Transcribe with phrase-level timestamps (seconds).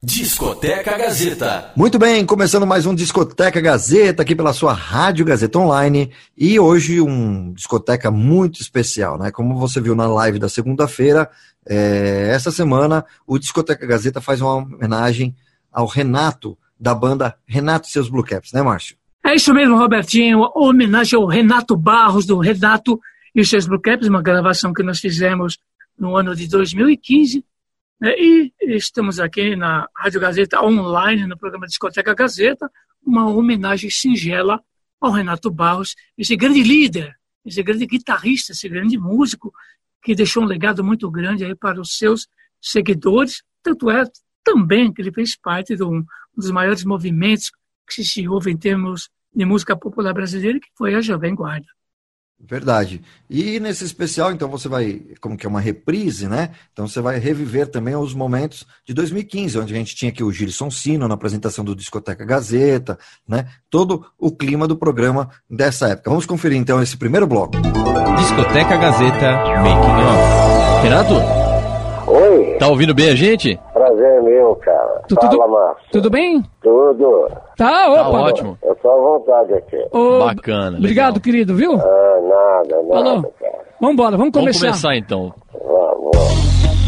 [0.00, 1.72] Discoteca Gazeta.
[1.74, 7.00] Muito bem, começando mais um Discoteca Gazeta aqui pela sua Rádio Gazeta Online e hoje
[7.00, 9.32] um discoteca muito especial, né?
[9.32, 11.28] Como você viu na live da segunda-feira,
[11.68, 15.34] é, essa semana o Discoteca Gazeta faz uma homenagem
[15.72, 18.94] ao Renato da banda Renato e seus Blue Caps, né, Márcio?
[19.26, 20.38] É isso mesmo, Robertinho.
[20.38, 23.00] Uma homenagem ao Renato Barros do Renato
[23.34, 25.58] e seus Blue Caps, uma gravação que nós fizemos
[25.98, 27.42] no ano de 2015 né?
[28.00, 32.70] E estamos aqui na Rádio Gazeta Online, no programa Discoteca Gazeta,
[33.04, 34.62] uma homenagem singela
[35.00, 39.52] ao Renato Barros, esse grande líder, esse grande guitarrista, esse grande músico,
[40.00, 42.28] que deixou um legado muito grande aí para os seus
[42.60, 43.42] seguidores.
[43.64, 44.04] Tanto é
[44.44, 46.04] também que ele fez parte de um
[46.36, 47.50] dos maiores movimentos
[47.88, 51.66] que se houve em termos de música popular brasileira, que foi a Jovem Guarda.
[52.40, 53.02] Verdade.
[53.28, 56.50] E nesse especial, então, você vai, como que é uma reprise, né?
[56.72, 60.30] Então você vai reviver também os momentos de 2015, onde a gente tinha aqui o
[60.30, 63.48] Gilson Sino na apresentação do Discoteca Gazeta, né?
[63.68, 66.10] Todo o clima do programa dessa época.
[66.10, 67.56] Vamos conferir então esse primeiro bloco.
[68.18, 70.82] Discoteca Gazeta Making Off.
[70.82, 71.37] Renato?
[72.58, 73.58] Tá ouvindo bem a gente?
[73.72, 75.02] Prazer é meu, cara.
[75.08, 75.84] Tu, Fala, tudo, Márcio.
[75.92, 76.42] tudo bem?
[76.62, 77.28] Tudo.
[77.56, 78.02] Tá, opa.
[78.10, 78.58] Tá ótimo.
[78.62, 79.84] Eu tô à vontade aqui.
[79.92, 81.20] Ô, Bacana, Obrigado, legal.
[81.22, 81.72] querido, viu?
[81.74, 83.32] Ah, nada, nada, Falou.
[83.38, 83.58] cara.
[83.80, 84.66] Vamos embora, vamos Vamos começar.
[84.66, 85.32] começar então.
[85.52, 86.87] Vamos.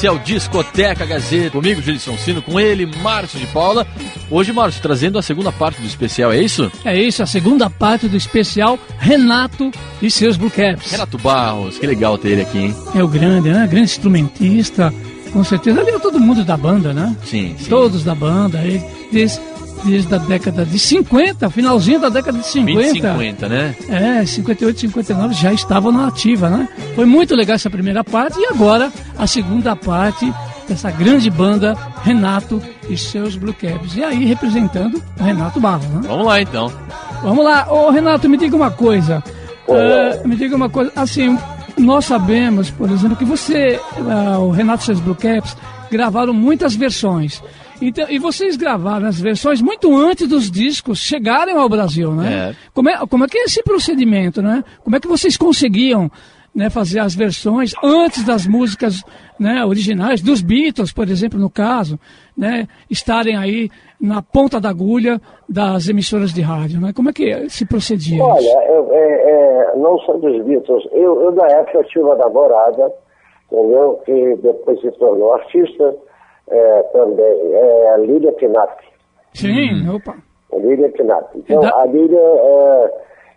[0.00, 1.50] Esse é o Discoteca Gazeta.
[1.50, 3.86] Comigo, Gilson Sino, com ele, Márcio de Paula.
[4.30, 6.72] Hoje, Márcio, trazendo a segunda parte do especial, é isso?
[6.86, 10.90] É isso, a segunda parte do especial Renato e seus Blue Caps.
[10.90, 12.76] Renato Barros, que legal ter ele aqui, hein?
[12.94, 13.66] É o grande, né?
[13.66, 14.90] Grande instrumentista,
[15.34, 15.82] com certeza.
[15.82, 17.14] Ali é todo mundo da banda, né?
[17.26, 17.68] Sim, sim.
[17.68, 19.38] Todos da banda, aí, desde,
[19.84, 22.80] desde a década de 50, finalzinho da década de 50.
[22.80, 23.74] 20 50, né?
[23.90, 26.66] É, 58, 59 já estavam na ativa, né?
[26.94, 30.32] Foi muito legal essa primeira parte e agora a segunda parte
[30.66, 33.94] dessa grande banda Renato e seus Blue Caps.
[33.94, 36.00] E aí representando o Renato Barros, né?
[36.04, 36.72] Vamos lá então.
[37.22, 39.22] Vamos lá, ô Renato, me diga uma coisa.
[39.68, 41.38] Eh, me diga uma coisa, assim,
[41.76, 43.78] nós sabemos, por exemplo, que você,
[44.08, 45.54] ah, o Renato e seus Blue Caps,
[45.90, 47.42] gravaram muitas versões.
[47.82, 52.50] Então, e vocês gravaram as versões muito antes dos discos chegarem ao Brasil, né?
[52.50, 52.54] É.
[52.72, 54.64] Como, é, como é que é esse procedimento, né?
[54.82, 56.10] Como é que vocês conseguiam
[56.54, 59.02] né, fazer as versões antes das músicas
[59.38, 61.98] né, originais, dos Beatles, por exemplo, no caso,
[62.36, 66.92] né, estarem aí na ponta da agulha das emissoras de rádio, né?
[66.94, 68.22] Como é que se procedia?
[68.22, 68.56] Olha, isso?
[68.68, 69.30] eu, é,
[69.72, 70.84] é, não sou dos Beatles.
[70.92, 72.90] Eu, eu, na época, tive uma namorada,
[73.52, 74.00] entendeu?
[74.06, 75.94] Que depois se tornou artista
[76.48, 77.52] é, também.
[77.52, 78.82] É a Lídia Knapp.
[79.34, 80.16] Sim, opa.
[80.52, 81.38] A Lídia Knapp.
[81.38, 82.90] Então, da- a Lídia, é,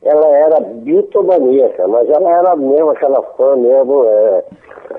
[0.05, 4.43] ela era bitomaníaca, mas ela era mesmo aquela fã mesmo, é,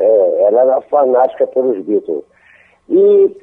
[0.01, 2.25] é, ela era fanática pelos Beatles.
[2.89, 3.37] E,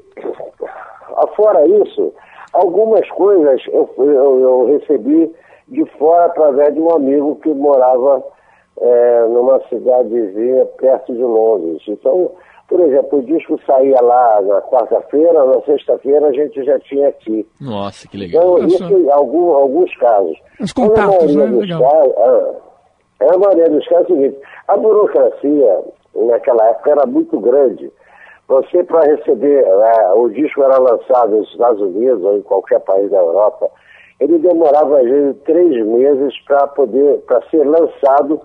[1.35, 2.13] fora isso,
[2.53, 5.33] algumas coisas eu, eu, eu recebi
[5.67, 8.23] de fora através de um amigo que morava
[8.79, 11.81] é, numa cidadezinha perto de Londres.
[11.87, 12.31] Então,
[12.71, 17.45] por exemplo, o disco saía lá na quarta-feira, na sexta-feira a gente já tinha aqui.
[17.59, 18.59] Nossa, que legal.
[18.59, 20.39] Então, isso em algum, alguns casos.
[20.57, 21.51] Os contatos, a maioria né?
[21.51, 21.81] dos Legal.
[21.81, 24.37] casos, ah, a maioria dos casos é o seguinte,
[24.69, 25.79] a burocracia
[26.15, 27.91] naquela época era muito grande.
[28.47, 33.11] Você, para receber, eh, o disco era lançado nos Estados Unidos ou em qualquer país
[33.11, 33.69] da Europa,
[34.17, 38.39] ele demorava às vezes três meses para poder, para ser lançado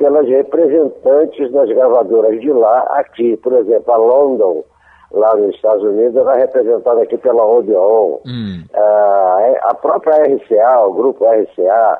[0.00, 4.64] pelas representantes das gravadoras de lá, aqui, por exemplo, a London,
[5.12, 8.18] lá nos Estados Unidos, era representada aqui pela Odeon.
[8.26, 8.64] Hum.
[8.72, 11.98] Uh, a própria RCA, o grupo RCA,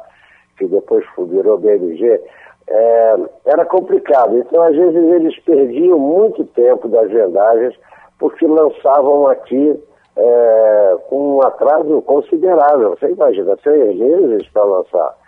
[0.56, 2.18] que depois virou BMG,
[2.68, 4.38] é, era complicado.
[4.38, 7.74] Então, às vezes, eles perdiam muito tempo das vendagens
[8.18, 9.78] porque lançavam aqui
[10.16, 12.96] é, com um atraso considerável.
[12.96, 15.20] Você imagina, seis meses para lançar.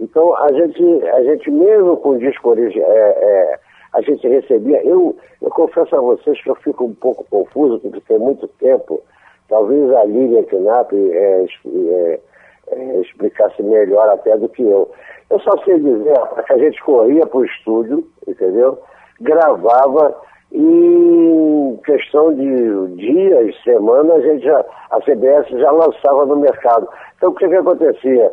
[0.00, 3.58] Então, a gente, a gente mesmo com o disco original, é, é,
[3.92, 4.82] a gente recebia.
[4.82, 9.02] Eu, eu confesso a vocês que eu fico um pouco confuso, porque tem muito tempo.
[9.48, 12.20] Talvez a Lilian Knapp é, é,
[12.68, 14.90] é, explicasse melhor até do que eu.
[15.28, 16.14] Eu só sei dizer
[16.46, 18.78] que a gente corria para o estúdio, entendeu?
[19.20, 20.16] Gravava
[20.52, 26.88] e em questão de dias, semanas, a, gente a CBS já lançava no mercado.
[27.16, 28.32] Então o que, que acontecia?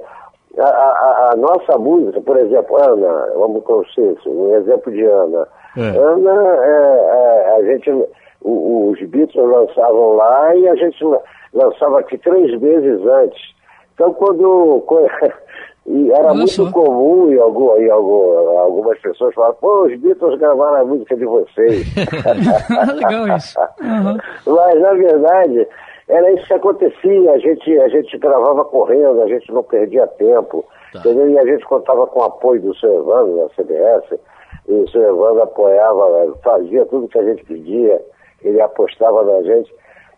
[0.60, 5.48] A, a, a nossa música, por exemplo, Ana, vamos conhecer um exemplo de Ana.
[5.78, 5.98] É.
[5.98, 7.92] Ana, é, é, a gente,
[8.42, 10.98] os Beatles lançavam lá e a gente
[11.54, 13.42] lançava aqui três vezes antes.
[13.94, 15.08] Então quando, quando
[15.88, 16.62] era Nossa.
[16.62, 21.16] muito comum e, algum, e algum, algumas pessoas falavam, pô, os Beatles gravaram a música
[21.16, 21.88] de vocês.
[22.96, 23.58] Legal isso.
[23.80, 24.18] Uhum.
[24.46, 25.68] Mas, na verdade,
[26.08, 27.32] era isso que acontecia.
[27.32, 30.66] A gente, a gente gravava correndo, a gente não perdia tempo.
[30.94, 31.00] Tá.
[31.00, 31.30] Entendeu?
[31.30, 34.20] E a gente contava com o apoio do seu Evandro, da CBS.
[34.68, 38.02] E o seu Evandro apoiava, fazia tudo que a gente pedia.
[38.42, 39.74] Ele apostava na gente.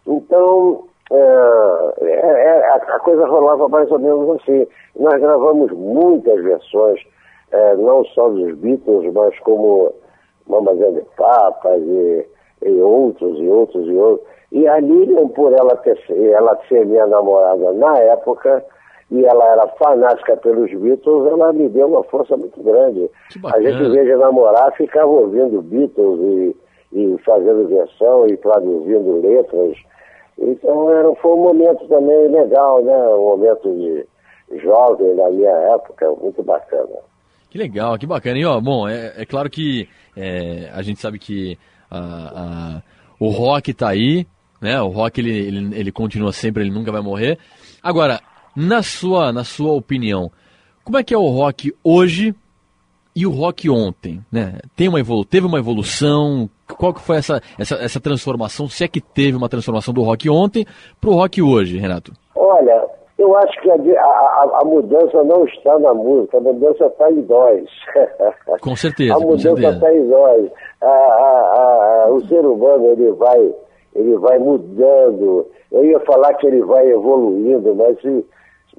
[0.05, 4.67] Então, é, é, é, a coisa rolava mais ou menos assim.
[4.95, 6.99] Nós gravamos muitas versões,
[7.51, 9.91] é, não só dos Beatles, mas como
[10.47, 12.27] Mamazé de Papas e,
[12.63, 14.27] e, outros, e outros, e outros.
[14.51, 18.65] E a Lilian, por ela, ter, ela ser minha namorada na época,
[19.11, 23.09] e ela era fanática pelos Beatles, ela me deu uma força muito grande.
[23.45, 26.55] A gente, em vez de namorar, ficava ouvindo Beatles e,
[26.93, 29.77] e fazendo versão e traduzindo letras.
[30.37, 32.97] Então era, foi um momento também legal, né?
[33.09, 34.05] Um momento de
[34.61, 36.97] jovem da minha época, muito bacana.
[37.49, 38.37] Que legal, que bacana.
[38.37, 41.57] E ó, bom, é, é claro que é, a gente sabe que
[41.89, 42.81] a, a,
[43.19, 44.25] o rock está aí,
[44.61, 44.81] né?
[44.81, 47.37] O rock ele, ele, ele continua sempre, ele nunca vai morrer.
[47.81, 48.19] Agora,
[48.55, 50.31] na sua, na sua opinião,
[50.83, 52.33] como é que é o rock hoje
[53.15, 54.59] e o rock ontem, né?
[54.75, 56.49] Tem uma evolu teve uma evolução?
[56.77, 58.69] Qual que foi essa, essa, essa transformação?
[58.69, 60.65] Se é que teve uma transformação do rock ontem
[61.01, 62.13] para o rock hoje, Renato?
[62.35, 62.87] Olha,
[63.19, 67.21] eu acho que a, a, a, mudança não está na música, a mudança está em
[67.23, 67.69] nós.
[68.61, 69.13] Com certeza.
[69.17, 70.51] a mudança está em nós.
[72.11, 73.53] o ser humano ele vai,
[73.95, 75.47] ele vai mudando.
[75.71, 77.97] Eu ia falar que ele vai evoluindo, mas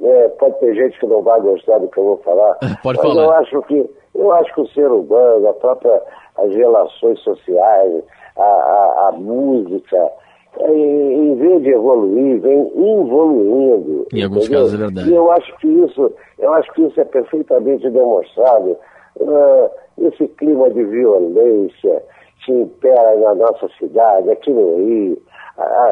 [0.02, 2.56] é, pode ter gente que não vai gostar do que eu vou falar.
[2.82, 3.24] Pode mas falar.
[3.24, 6.02] eu acho que eu acho que o ser humano, a própria,
[6.36, 8.02] as relações sociais,
[8.36, 10.10] a, a, a música,
[10.58, 14.06] é, em, em vez de evoluir, vem evoluindo.
[14.12, 14.60] Em alguns entendeu?
[14.60, 15.10] casos é verdade.
[15.10, 18.76] E eu acho que isso, eu acho que isso é perfeitamente demonstrado.
[19.20, 22.02] Uh, esse clima de violência
[22.44, 25.22] que impera na nossa cidade, aqui no Rio.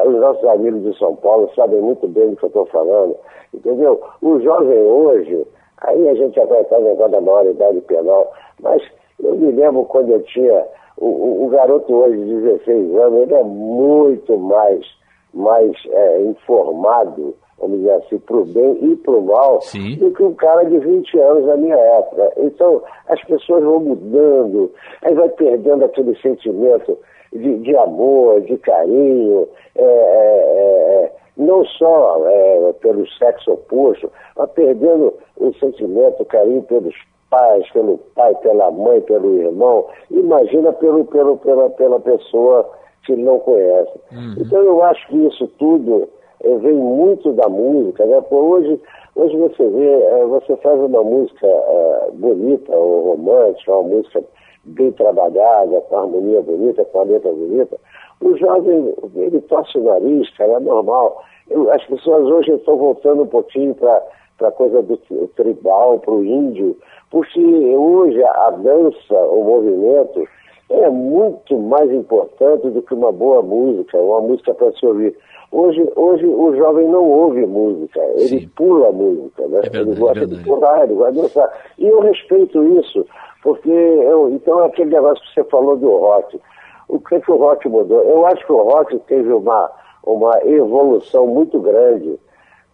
[0.05, 3.15] Os nossos amigos de São Paulo sabem muito bem do que eu estou falando.
[3.53, 4.01] Entendeu?
[4.21, 5.45] O jovem hoje
[5.81, 8.31] Aí a gente no negócio da maioridade penal.
[8.61, 8.81] Mas
[9.21, 10.65] eu me lembro quando eu tinha.
[10.97, 14.85] O, o, o garoto hoje de 16 anos, ele é muito mais,
[15.33, 19.95] mais é, informado, vamos dizer assim, para o bem e para o mal, Sim.
[19.97, 22.33] do que um cara de 20 anos na minha época.
[22.37, 24.71] Então, as pessoas vão mudando,
[25.03, 26.97] aí vai perdendo aquele sentimento
[27.33, 29.47] de, de amor, de carinho.
[29.75, 36.61] É, é, é não só é, pelo sexo oposto, mas perdendo o sentimento, o carinho
[36.63, 36.93] pelos
[37.29, 42.69] pais, pelo pai, pela mãe, pelo irmão, imagina pelo, pelo, pela, pela pessoa
[43.05, 43.99] que não conhece.
[44.11, 44.35] Uhum.
[44.37, 46.09] Então eu acho que isso tudo
[46.43, 48.21] vem muito da música, né?
[48.21, 48.81] Porque hoje,
[49.15, 54.23] hoje você vê, é, você faz uma música é, bonita ou romântica, uma música
[54.65, 57.77] bem trabalhada, com harmonia bonita, com a letra bonita,
[58.21, 61.23] o jovem, ele torce o nariz, cara, é normal.
[61.49, 64.03] Eu, as pessoas hoje estão voltando um pouquinho para
[64.41, 64.97] a coisa do
[65.35, 66.77] tribal, para o índio,
[67.09, 70.27] porque hoje a dança, o movimento,
[70.69, 75.17] é muito mais importante do que uma boa música, uma música para se ouvir.
[75.51, 78.49] Hoje, hoje o jovem não ouve música, ele Sim.
[78.55, 79.61] pula música, né?
[79.63, 81.53] É verdade, ele gosta é de pular, ele gosta de dançar.
[81.79, 83.05] E eu respeito isso,
[83.41, 86.39] porque eu, então é aquele negócio que você falou do rock.
[86.87, 88.01] O que, que o rock mudou?
[88.03, 89.71] Eu acho que o rock teve uma,
[90.05, 92.19] uma evolução muito grande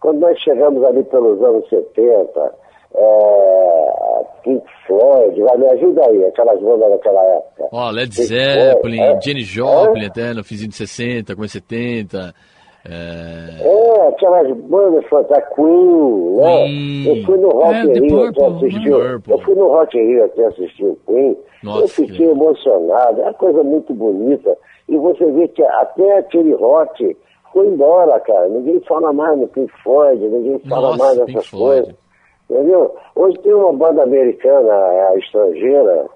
[0.00, 2.54] quando nós chegamos ali pelos anos 70,
[2.96, 7.68] é, Pink Floyd, vai, me ajuda aí, aquelas bandas daquela época.
[7.72, 9.20] Ó, Led Pink Zeppelin, Floyd, é.
[9.22, 12.34] Jenny Joplin, até no finzinho de 60, começo de 70.
[12.88, 13.62] É...
[13.66, 16.66] É, aquelas bandas fantásticas, Queen, né?
[16.66, 17.06] Queen.
[17.18, 18.90] Eu fui no Rock É, Rio até assistir.
[18.90, 19.20] né?
[19.28, 21.36] Eu fui no Rock Rio até assistir o Queen.
[21.64, 24.56] Nossa, eu fiquei que- emocionado, é uma coisa muito bonita.
[24.88, 27.16] E você vê que até aquele rock
[27.52, 28.48] foi embora, cara.
[28.50, 31.96] Ninguém fala mais no Pink Floyd, ninguém fala Nossa, mais Pink nessas Floyd.
[32.50, 32.94] Entendeu?
[33.14, 36.06] Hoje tem uma banda americana, a estrangeira,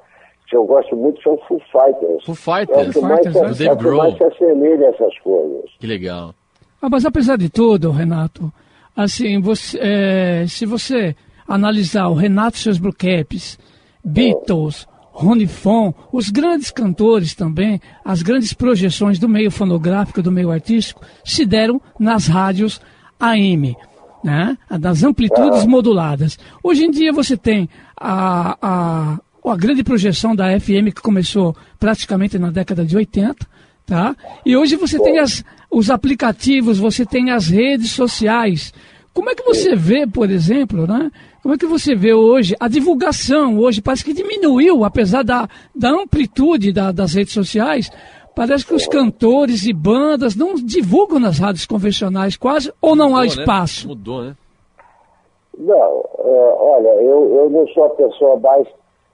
[0.49, 2.25] que eu gosto muito, são Foo Fighters.
[2.25, 3.75] Foo É Fighters, que mais, Fighters, se- né?
[3.75, 5.71] do é que mais se assemelha a essas coisas.
[5.79, 6.35] Que legal.
[6.81, 8.53] Ah, mas apesar de tudo, Renato,
[8.97, 11.15] assim, você, é, se você
[11.49, 13.59] analisar o Renato e seus Blue Caps,
[14.05, 20.51] Beatles, Ronnie Fon, os grandes cantores também, as grandes projeções do meio fonográfico, do meio
[20.51, 22.81] artístico, se deram nas rádios
[23.19, 23.77] AM,
[24.23, 24.57] né?
[24.79, 26.39] das amplitudes moduladas.
[26.63, 32.39] Hoje em dia você tem a, a, a grande projeção da FM que começou praticamente
[32.39, 33.47] na década de 80,
[33.87, 34.15] tá?
[34.45, 38.73] E hoje você tem as, os aplicativos, você tem as redes sociais.
[39.13, 41.11] Como é que você vê, por exemplo, né?
[41.43, 45.91] Como é que você vê hoje a divulgação hoje parece que diminuiu, apesar da, da
[45.91, 47.91] amplitude da- das redes sociais.
[48.35, 53.21] Parece que os cantores e bandas não divulgam nas rádios convencionais quase, ou não há
[53.21, 53.27] Mudou, né?
[53.27, 53.89] espaço.
[53.89, 54.37] Mudou, né?
[55.59, 58.67] Não, é, olha, eu, eu não sou a pessoa mais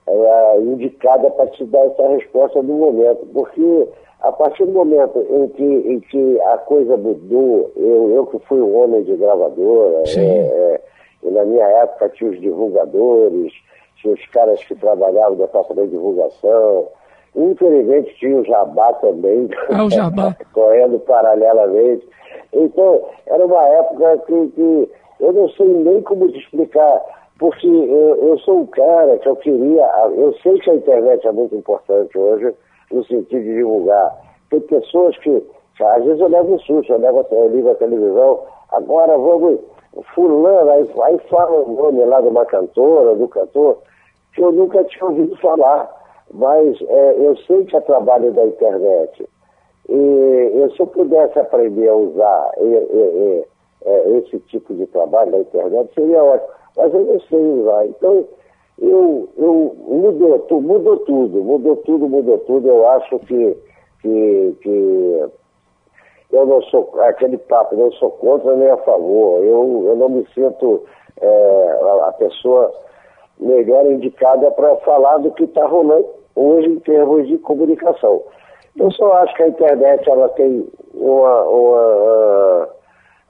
[0.07, 3.87] é, indicada para te dar essa resposta no momento, porque
[4.21, 8.61] a partir do momento em que, em que a coisa mudou, eu, eu que fui
[8.61, 10.81] um homem de gravadora, é, é,
[11.23, 13.53] e na minha época tinha os divulgadores,
[13.97, 16.87] tinha os caras que trabalhavam no departamento de divulgação,
[17.37, 20.35] infelizmente tinha o Jabá também, Ah, o Jabá.
[20.53, 22.07] correndo paralelamente.
[22.53, 27.01] Então, era uma época que, que eu não sei nem como te explicar,
[27.39, 31.31] porque eu, eu sou um cara que eu queria, eu sei que a internet é
[31.31, 32.53] muito importante hoje,
[32.91, 34.15] no sentido de divulgar.
[34.49, 35.43] Tem pessoas que,
[35.81, 38.39] às vezes eu levo um susto, eu, levo, eu ligo a televisão,
[38.71, 39.59] agora vamos,
[40.15, 43.77] fulano, aí, aí fala o nome lá de uma cantora, do cantor,
[44.33, 45.89] que eu nunca tinha ouvido falar,
[46.33, 49.27] mas é, eu sei que é trabalho da internet.
[49.89, 53.45] E eu, se eu pudesse aprender a usar e- e- e-
[53.85, 56.49] é, esse tipo de trabalho na internet, seria ótimo.
[56.75, 57.85] Mas eu não sei usar.
[57.87, 58.25] Então,
[58.79, 62.67] eu, eu mudou, tu- mudou tudo, mudou tudo, mudou tudo.
[62.67, 63.57] Eu acho que,
[64.01, 65.23] que, que
[66.31, 69.41] eu não sou aquele papo, não sou contra nem a favor.
[69.43, 70.83] Eu, eu não me sinto
[71.21, 72.73] é, a, a pessoa
[73.39, 78.21] melhor indicada para falar do que está rolando hoje em termos de comunicação.
[78.79, 82.69] Eu só acho que a internet ela tem uma, uma,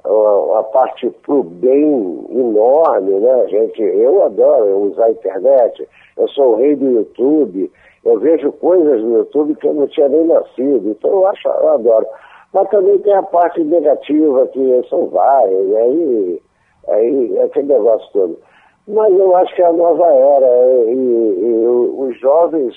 [0.06, 3.82] uma, uma parte para o bem enorme, né, gente?
[3.82, 5.88] Eu adoro usar a internet,
[6.18, 7.72] eu sou o rei do YouTube,
[8.04, 11.70] eu vejo coisas no YouTube que eu não tinha nem nascido, então eu acho, eu
[11.70, 12.06] adoro.
[12.54, 16.42] Mas também tem a parte negativa, que são várias, e aí,
[16.90, 18.38] aí é aquele negócio todo.
[18.86, 22.74] Mas eu acho que é a nova era, e, e os jovens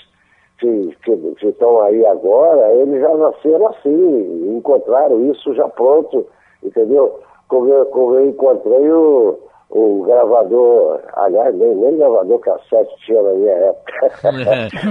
[0.60, 6.26] que, que, que estão aí agora, eles já nasceram assim, encontraram isso já pronto,
[6.62, 7.18] entendeu?
[7.48, 9.38] Como eu, como eu encontrei o,
[9.70, 13.92] o gravador, aliás, nem, nem gravador cassete tinha na minha época,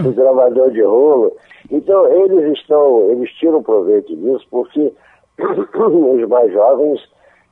[0.10, 1.32] o gravador de rolo.
[1.72, 4.92] Então, eles estão, eles tiram proveito disso porque
[5.40, 7.00] os mais jovens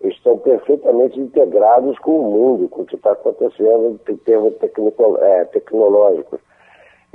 [0.01, 5.45] estão perfeitamente integrados com o mundo, com o que está acontecendo em termos tecnico, é,
[5.45, 6.39] tecnológicos.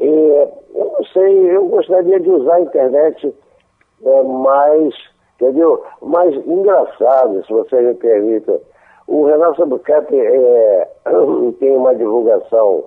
[0.03, 3.35] E, eu não sei, eu gostaria de usar a internet
[4.05, 4.95] é, mais,
[5.37, 5.83] entendeu?
[6.03, 8.61] Mais engraçado, se você me permita.
[9.07, 10.89] O Renato Sabucap é,
[11.61, 12.85] tem uma divulgação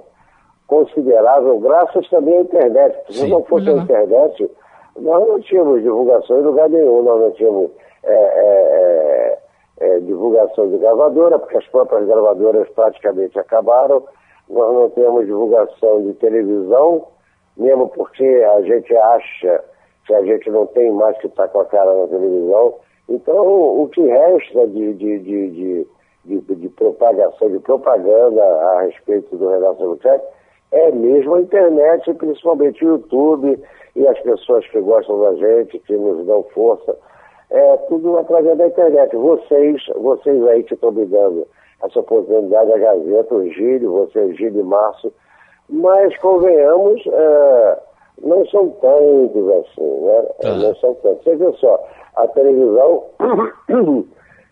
[0.68, 2.98] considerável, graças também à internet.
[3.08, 3.30] Se Sim.
[3.30, 4.52] não fosse a internet,
[5.00, 7.72] nós não tínhamos divulgação em lugar nenhum, nós não tínhamos
[8.04, 9.40] é, é,
[9.80, 14.04] é, divulgação de gravadora, porque as próprias gravadoras praticamente acabaram.
[14.50, 17.08] Nós não temos divulgação de televisão,
[17.58, 19.64] mesmo porque a gente acha
[20.06, 22.76] que a gente não tem mais que estar com a cara na televisão.
[23.10, 25.88] Então, o que resta de, de, de,
[26.26, 30.26] de, propagação, de propaganda a respeito do Renato Albuquerque
[30.72, 33.60] é mesmo a internet, principalmente o YouTube
[33.96, 36.96] e as pessoas que gostam da gente, que nos dão força.
[37.50, 39.16] É tudo através da internet.
[39.16, 41.48] Vocês, vocês aí que estão me dando
[41.86, 45.12] essa oportunidade, a Gazeta, o Gílio, você, Gílio e Márcio,
[45.70, 47.80] mas convenhamos, é,
[48.24, 50.22] não são tantos assim, né?
[50.42, 50.56] Tá.
[50.56, 51.24] Não são tantos.
[51.24, 51.80] Você vê só,
[52.16, 53.04] a televisão,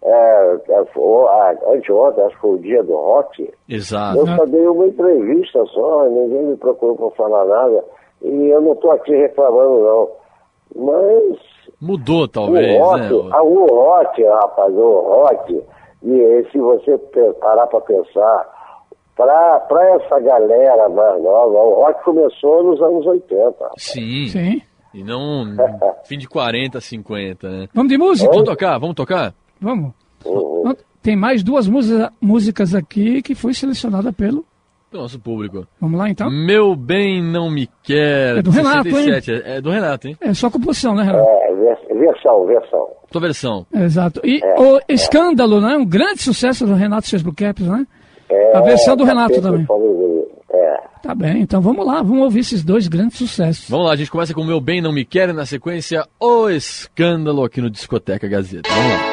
[0.03, 4.17] é, é, a- anteontem, acho que foi o dia do rock, Exato.
[4.19, 7.83] eu só dei uma entrevista só, ninguém me procurou para falar nada.
[8.21, 10.09] E eu não estou aqui reclamando, não.
[10.75, 11.37] Mas
[11.81, 13.11] Mudou, o talvez, rock, né?
[13.41, 15.63] o rock, rapaz, o rock,
[16.03, 16.97] e, se você
[17.39, 18.53] parar para pensar,
[19.15, 23.55] para essa galera mais nova, o rock começou nos anos 80.
[23.77, 24.27] Sim.
[24.27, 24.61] Sim.
[24.93, 25.45] E não
[26.05, 27.67] fim de 40, 50, né?
[27.73, 28.29] Vamos de música?
[28.31, 28.77] Vamos tocar?
[28.79, 29.33] Vamos tocar?
[29.59, 29.91] Vamos.
[31.01, 34.45] Tem mais duas música- músicas aqui que foi selecionada pelo.
[34.93, 35.65] Do nosso público.
[35.81, 36.29] Vamos lá então?
[36.29, 38.37] Meu bem não me quer.
[38.37, 38.93] É do Renato, hein?
[38.93, 39.31] 67.
[39.31, 40.15] É, é do Renato, hein?
[40.21, 41.27] É só composição, né, Renato?
[41.27, 42.87] É, vers- versão, versão.
[43.11, 43.65] Tua versão.
[43.73, 44.21] Exato.
[44.23, 45.75] E É, o Escândalo, né?
[45.75, 47.87] Um grande sucesso do Renato Seus Blue Caps, né?
[48.29, 49.65] É, A versão do Renato também.
[50.53, 50.77] É.
[51.01, 53.67] Tá bem, então vamos lá, vamos ouvir esses dois grandes sucessos.
[53.67, 56.47] Vamos lá, a gente começa com Meu Bem Não Me Quer e na sequência O
[56.49, 58.69] Escândalo aqui no Discoteca Gazeta.
[58.69, 59.12] Vamos lá.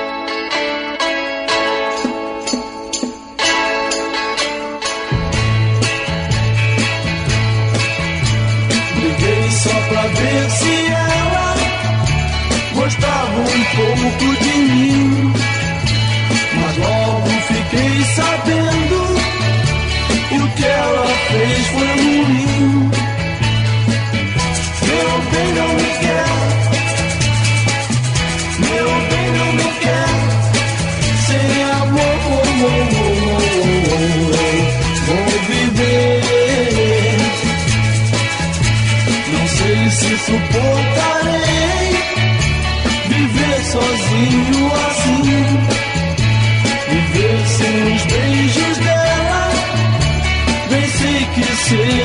[40.31, 41.91] Suportarei
[43.09, 45.21] viver sozinho assim.
[46.91, 49.43] Viver sem os beijos dela,
[50.71, 52.00] bem sei que será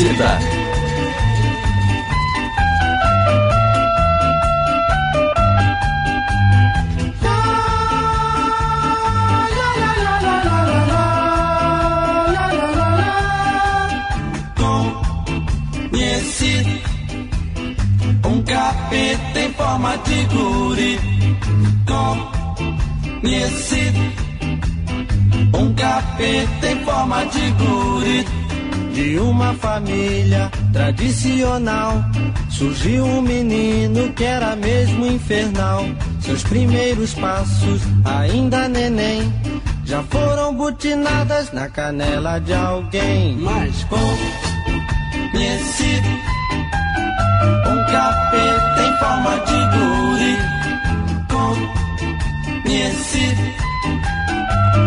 [0.00, 0.38] Gazeta.
[15.90, 16.82] Conheci
[18.24, 21.00] um capeta em forma de guri.
[23.20, 23.92] Conheci
[25.52, 28.39] um capeta em forma de guri.
[29.00, 32.04] De uma família tradicional
[32.50, 35.86] surgiu um menino que era mesmo infernal.
[36.20, 39.32] Seus primeiros passos, ainda neném,
[39.86, 43.38] já foram butinadas na canela de alguém.
[43.38, 43.86] Mas
[45.32, 46.02] conheci
[47.72, 50.36] um capeta em forma de guri.
[52.64, 53.34] Conheci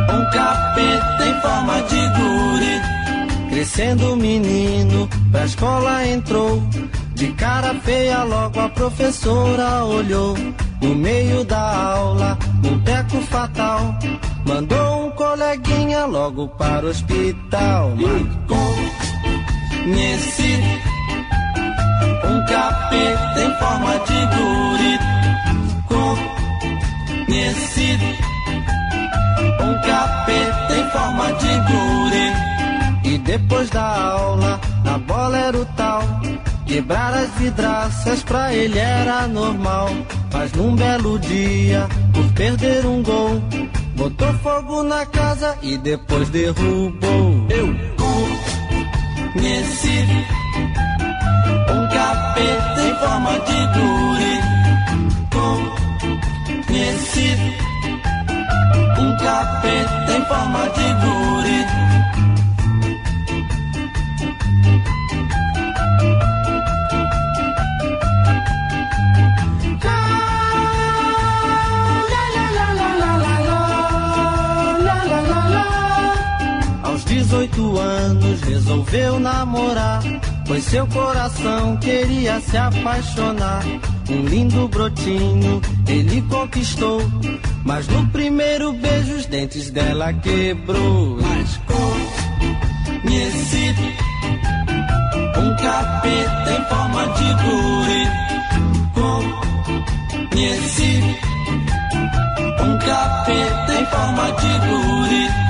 [0.07, 2.92] um capeta em forma de guri.
[3.63, 6.61] Crescendo o menino, pra escola entrou.
[7.15, 10.35] De cara feia, logo a professora olhou.
[10.81, 13.97] No meio da aula, um teco fatal.
[14.45, 17.93] Mandou um coleguinha logo para o hospital.
[19.85, 20.59] Conheci
[22.25, 24.99] um capeta em forma de guri.
[27.25, 27.97] Conheci
[29.61, 32.52] um capeta em forma de guri.
[33.23, 36.03] Depois da aula, a bola era o tal.
[36.65, 39.89] Quebrar as vidraças pra ele era normal.
[40.31, 43.41] Mas num belo dia, por perder um gol,
[43.95, 47.47] botou fogo na casa e depois derrubou.
[47.49, 47.93] Eu
[49.33, 50.07] conheci
[51.69, 54.33] um capeta em forma de guri.
[56.67, 57.37] Conheci
[58.99, 61.92] um capeta em forma de guri.
[77.79, 80.01] Anos resolveu namorar,
[80.47, 83.63] pois seu coração queria se apaixonar.
[84.09, 87.01] Um lindo brotinho ele conquistou,
[87.63, 91.17] mas no primeiro beijo os dentes dela quebrou.
[91.17, 91.95] Lascou,
[93.01, 93.75] conheci
[95.37, 98.23] um capeta em forma de guri.
[100.29, 101.03] Conheci
[102.61, 105.42] um capeta em forma de guri.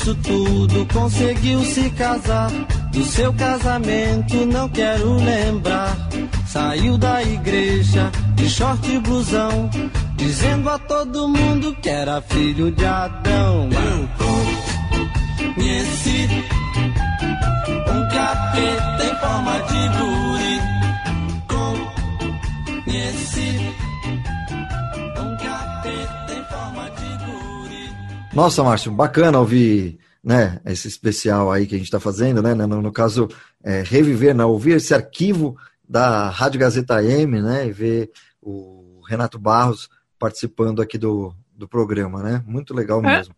[0.00, 2.50] Disso tudo, conseguiu se casar.
[2.90, 5.94] Do seu casamento não quero lembrar.
[6.46, 9.68] Saiu da igreja de short e blusão,
[10.16, 13.68] dizendo a todo mundo que era filho de Adão.
[13.70, 14.08] Eu
[15.54, 16.28] conheci
[17.86, 20.19] um capeta em forma de guri.
[28.32, 32.54] Nossa, Márcio, bacana ouvir né, esse especial aí que a gente está fazendo, né?
[32.54, 33.28] No, no caso,
[33.62, 35.56] é, reviver, né, ouvir esse arquivo
[35.88, 37.66] da Rádio Gazeta M, né?
[37.66, 39.88] E ver o Renato Barros
[40.18, 42.44] participando aqui do, do programa, né?
[42.46, 43.16] Muito legal é.
[43.16, 43.34] mesmo.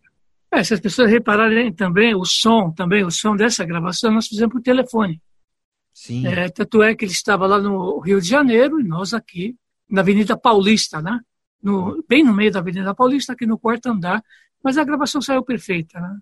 [0.53, 4.53] É, se as pessoas repararem também, o som, também, o som dessa gravação, nós fizemos
[4.53, 5.23] por telefone.
[5.95, 6.27] Sim.
[6.27, 9.57] É, tanto é que ele estava lá no Rio de Janeiro e nós aqui,
[9.89, 11.21] na Avenida Paulista, né?
[11.63, 14.23] No, bem no meio da Avenida Paulista, aqui no quarto andar,
[14.63, 16.19] mas a gravação saiu perfeita, né?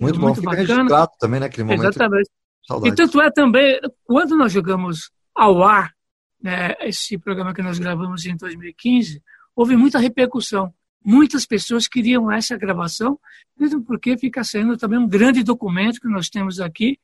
[0.00, 1.08] Muito, muito bom, fica bacana.
[1.18, 1.46] também, né?
[1.46, 1.82] Aquele momento.
[1.82, 2.30] Exatamente.
[2.66, 2.92] Saudade.
[2.92, 5.94] E tanto é também, quando nós jogamos ao ar,
[6.42, 9.22] né, esse programa que nós gravamos em 2015,
[9.54, 10.72] houve muita repercussão.
[11.04, 13.20] Muitas pessoas queriam essa gravação,
[13.58, 16.98] mesmo porque fica sendo também um grande documento que nós temos aqui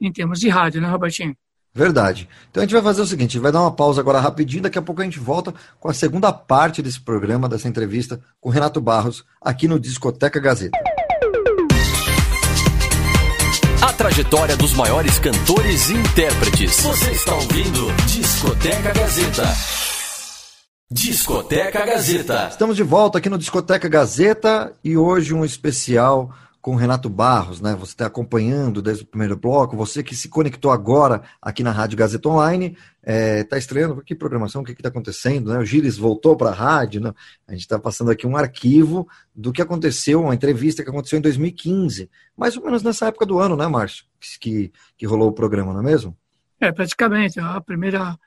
[0.00, 1.36] em termos de rádio, né, Robertinho?
[1.74, 2.28] Verdade.
[2.50, 4.62] Então a gente vai fazer o seguinte, a gente vai dar uma pausa agora rapidinho,
[4.62, 8.48] daqui a pouco a gente volta com a segunda parte desse programa, dessa entrevista com
[8.48, 10.78] Renato Barros, aqui no Discoteca Gazeta.
[13.82, 16.80] A trajetória dos maiores cantores e intérpretes.
[16.80, 19.42] Você está ouvindo Discoteca Gazeta.
[20.88, 22.48] Discoteca Gazeta.
[22.50, 26.32] Estamos de volta aqui no Discoteca Gazeta e hoje um especial
[26.64, 27.74] com o Renato Barros, né?
[27.74, 31.98] Você está acompanhando desde o primeiro bloco, você que se conectou agora aqui na Rádio
[31.98, 35.58] Gazeta Online, está é, tá estreando, que programação, o que está acontecendo, né?
[35.58, 37.12] O Gilles voltou para a rádio, né?
[37.46, 41.20] A gente está passando aqui um arquivo do que aconteceu, uma entrevista que aconteceu em
[41.22, 44.06] 2015, mais ou menos nessa época do ano, né, Márcio?
[44.40, 46.16] Que, que rolou o programa, não é mesmo?
[46.58, 47.38] É, praticamente.
[47.40, 48.18] A primeira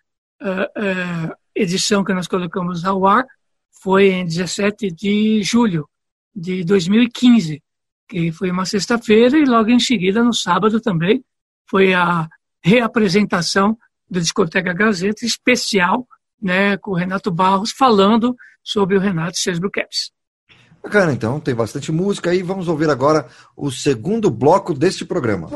[0.43, 3.25] uh, uh, edição que nós colocamos ao ar
[3.71, 5.89] foi em 17 de julho
[6.35, 7.63] de 2015
[8.07, 11.23] que foi uma sexta-feira, e logo em seguida, no sábado também,
[11.69, 12.27] foi a
[12.63, 13.77] reapresentação
[14.09, 16.07] da Discoteca Gazeta especial,
[16.41, 20.11] né, com o Renato Barros falando sobre o Renato Cesbro Caps.
[20.83, 22.41] Bacana, então, tem bastante música aí.
[22.41, 25.49] Vamos ouvir agora o segundo bloco deste programa.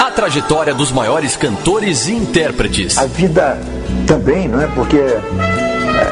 [0.00, 2.96] A trajetória dos maiores cantores e intérpretes.
[2.98, 3.58] A vida
[4.06, 4.66] também, não é?
[4.74, 4.98] Porque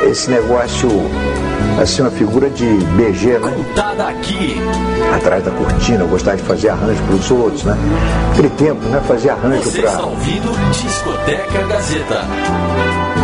[0.08, 0.88] esse negócio
[1.82, 3.52] assim, uma figura de BG, né?
[3.56, 4.56] Contada aqui.
[5.14, 7.76] Atrás da cortina, eu gostava de fazer arranjo para os outros, né?
[8.32, 9.00] Aquele tempo, né?
[9.06, 9.70] Fazer arranjo para.
[9.70, 13.17] Você está ouvindo Discoteca Gazeta.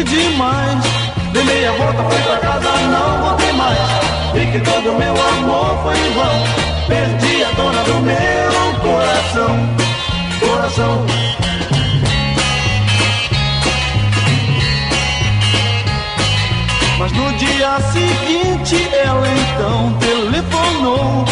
[0.00, 0.82] Demais.
[1.32, 3.78] Dei meia volta, fui pra casa, não voltei mais.
[4.34, 6.62] E que todo meu amor foi em vão.
[6.88, 9.68] Perdi a dona do meu coração,
[10.40, 11.06] coração.
[16.98, 21.24] Mas no dia seguinte ela então telefonou,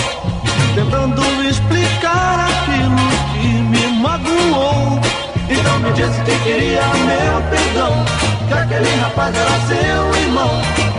[0.74, 2.96] tentando explicar aquilo
[3.32, 5.00] que me magoou.
[5.48, 10.50] Então me disse que queria meu perdão que aquele rapaz era seu irmão.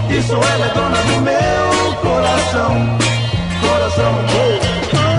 [0.09, 2.97] Isso ela é dona do meu coração,
[3.61, 4.31] coração.
[4.31, 5.10] chorou,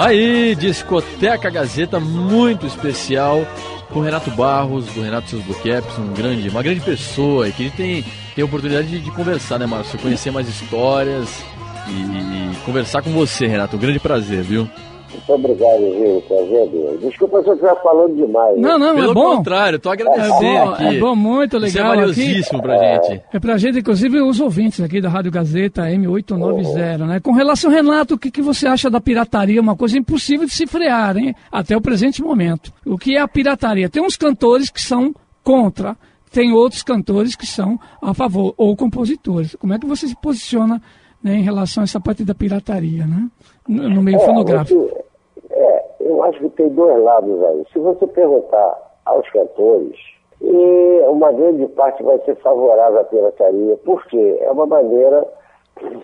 [0.00, 3.46] aí, Discoteca Gazeta, muito especial
[3.90, 7.66] com Renato Barros, do Renato Seus Caps, um grande, uma grande pessoa e que a
[7.66, 9.98] gente tem, tem a oportunidade de, de conversar, né, Márcio?
[9.98, 11.42] Conhecer mais histórias
[11.88, 13.76] e, e, conversar com você, Renato.
[13.76, 14.68] Um grande prazer, viu?
[15.12, 16.22] Muito obrigado, Gil.
[16.22, 17.00] Prazer, Deus.
[17.00, 18.58] Desculpa se eu estiver falando demais.
[18.58, 19.36] Não, não, Pelo é bom.
[19.36, 20.84] contrário, tô agradecendo é bom, aqui.
[20.84, 21.68] É bom, muito legal.
[21.68, 22.68] Isso é valiosíssimo aqui.
[22.68, 23.22] pra gente.
[23.32, 27.20] É pra gente, inclusive, os ouvintes aqui da Rádio Gazeta M890, né?
[27.20, 29.60] Com relação, Renato, o que, que você acha da pirataria?
[29.60, 31.34] Uma coisa impossível de se frear, hein?
[31.50, 32.72] Até o presente momento.
[32.86, 33.88] O que é a pirataria?
[33.88, 35.96] Tem uns cantores que são contra,
[36.32, 39.56] tem outros cantores que são a favor, ou compositores.
[39.58, 40.80] Como é que você se posiciona
[41.22, 43.28] né, em relação a essa parte da pirataria, né?
[43.70, 44.80] No, meio É, fonográfico.
[44.80, 45.04] você-
[45.50, 47.64] é, eu acho que tem dois lados aí.
[47.72, 49.96] Se você perguntar aos cantores,
[50.42, 55.26] e uma grande parte vai ser favorável à pirataria, porque é uma maneira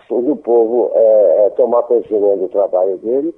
[0.09, 3.33] do povo é, é, tomar conhecimento do trabalho dele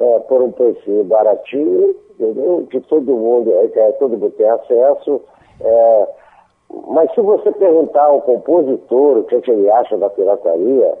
[0.00, 2.66] é, por um preço baratinho, entendeu?
[2.70, 5.20] que todo mundo, é, que todo mundo tem acesso.
[5.60, 6.08] é,
[6.88, 10.94] mas se você perguntar ao compositor o que, é que ele acha da pirataria,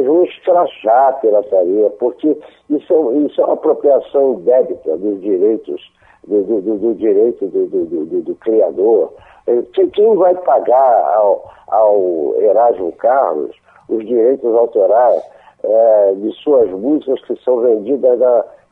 [0.00, 2.36] vão escrachar a pirataria, porque
[2.70, 5.80] isso é, isso é uma apropriação indébita dos direitos,
[6.26, 9.12] do, do, do- do direito do, do- do- do- do criador.
[9.46, 13.54] Eh, Quem, vai pagar ao, ao Erasmo Carlos
[13.88, 15.22] os direitos autorais
[15.64, 18.18] eh, de suas músicas que são vendidas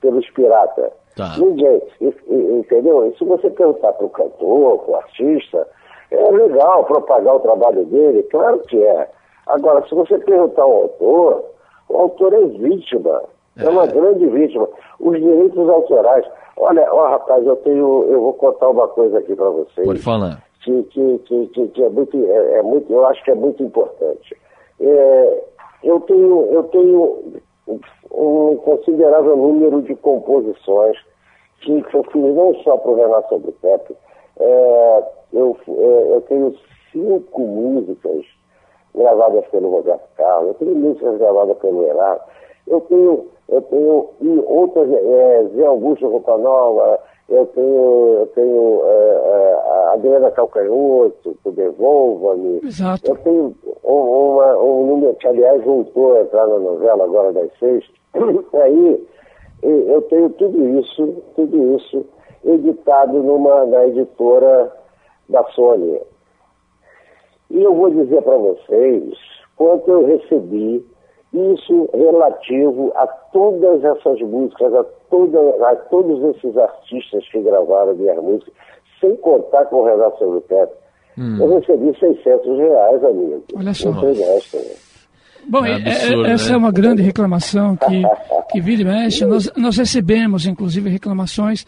[0.00, 0.92] pelos piratas?
[1.16, 1.35] Tá.
[1.38, 1.83] Ninguém,
[2.30, 3.06] entendeu?
[3.09, 5.66] E se você perguntar para o cantor, para o artista,
[6.11, 9.09] é legal propagar o trabalho dele, claro que é.
[9.50, 11.44] Agora, se você perguntar ao autor,
[11.88, 13.22] o autor é vítima,
[13.58, 14.68] é, uma grande vítima.
[15.00, 16.24] Os direitos autorais.
[16.56, 20.42] Olha, ó, rapaz, eu tenho, eu vou contar uma coisa aqui para vocês Pode falar.
[20.62, 24.36] que, que, que, que, é, muito, é, é muito, eu acho que é muito importante.
[24.80, 25.44] É,
[25.82, 27.40] eu tenho, eu tenho
[28.12, 30.96] um considerável número de composições
[31.60, 33.94] que, que eu fiz não só para o Renato Sobretepe,
[34.38, 36.54] é, eu, é, eu tenho
[36.92, 38.24] cinco músicas
[38.94, 42.20] gravadas pelo Roberto Carlos, eu tenho músicas gravadas pelo Herado,
[42.66, 46.98] eu tenho, eu tenho e outras, é, Zé Augusto Roupa Nova,
[47.29, 52.61] eu tenho, eu tenho é, é, a Adriana Calcanhoto, o Devolva-me,
[53.09, 57.50] eu tenho um, uma, um número que, aliás, voltou a entrar na novela agora das
[57.59, 57.85] seis.
[58.55, 59.07] Aí
[59.62, 62.05] eu tenho tudo isso, tudo isso
[62.44, 64.72] editado numa, na editora
[65.29, 66.00] da Sony.
[67.50, 69.14] E eu vou dizer para vocês
[69.56, 70.84] quanto eu recebi
[71.32, 78.16] isso relativo a todas essas músicas, a, toda, a todos esses artistas que gravaram minhas
[78.22, 78.52] músicas,
[79.00, 80.72] sem contar com o Renato Sobreteto.
[81.16, 83.44] Eu recebi 600 reais, amigo.
[83.54, 83.90] Olha só.
[83.90, 84.62] Não tem resto, né?
[85.46, 86.54] Bom, É é- é- absurdo, essa né?
[86.54, 88.02] é uma grande reclamação que,
[88.52, 89.24] que vira e mexe.
[89.26, 91.66] Nós, nós recebemos, inclusive, reclamações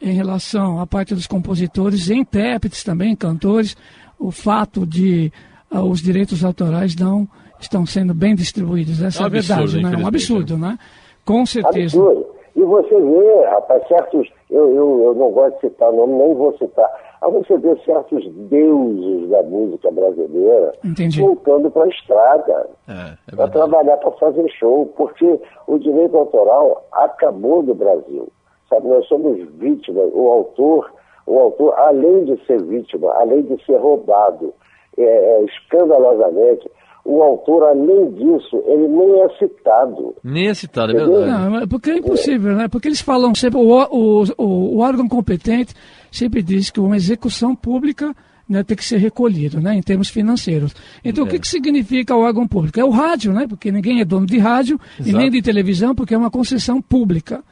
[0.00, 3.76] em relação à parte dos compositores intérpretes também, cantores,
[4.18, 5.32] o fato de
[5.70, 7.26] ah, os direitos autorais não
[7.60, 9.02] estão sendo bem distribuídos.
[9.02, 9.94] Essa É um é verdade, absurdo, né?
[9.94, 10.78] É um absurdo, né?
[11.24, 11.98] Com certeza.
[11.98, 12.26] Absurdo.
[12.56, 14.28] E você vê, rapaz, certos.
[14.50, 16.88] Eu, eu, eu não gosto de citar nome, nem vou citar.
[17.20, 21.20] Mas você vê certos deuses da música brasileira Entendi.
[21.22, 22.52] voltando para a estrada
[22.86, 23.52] É, é para verdade.
[23.52, 28.28] trabalhar para fazer show, porque o direito autoral acabou no Brasil.
[28.68, 30.10] Sabe, nós somos vítimas.
[30.12, 30.92] O autor,
[31.26, 34.52] o autor, além de ser vítima, além de ser roubado
[34.96, 36.70] é, é, escandalosamente,
[37.04, 40.14] o autor, além disso, ele nem é citado.
[40.24, 41.30] Nem é citado, é verdade.
[41.30, 42.66] Não, é porque é impossível, né?
[42.66, 45.74] Porque eles falam sempre, o, o, o, o órgão competente
[46.10, 48.14] sempre diz que uma execução pública
[48.48, 50.74] né, tem que ser recolhido, né, em termos financeiros.
[51.04, 52.78] Então, o que, que significa o órgão público?
[52.78, 53.46] É o rádio, né?
[53.46, 55.18] Porque ninguém é dono de rádio e Exato.
[55.18, 57.42] nem de televisão, porque é uma concessão pública.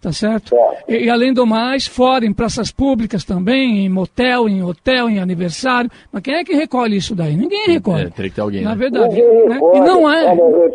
[0.00, 0.48] Tá certo?
[0.50, 0.84] Certo.
[0.90, 5.18] E, e, além do mais, fora em praças públicas também, em motel, em hotel, em
[5.20, 5.90] aniversário.
[6.10, 7.36] Mas quem é que recolhe isso daí?
[7.36, 8.06] Ninguém recolhe.
[8.06, 8.76] É, teria que ter alguém, Na né?
[8.76, 9.20] verdade.
[9.22, 9.58] Né?
[9.74, 10.24] E não é.
[10.30, 10.74] Olha, eu,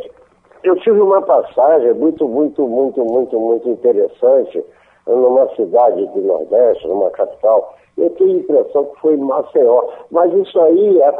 [0.63, 4.63] eu tive uma passagem muito, muito, muito, muito, muito interessante
[5.07, 7.75] numa cidade do Nordeste, numa capital.
[7.97, 9.83] Eu tenho a impressão que foi em Maceió.
[10.11, 11.11] Mas isso aí é,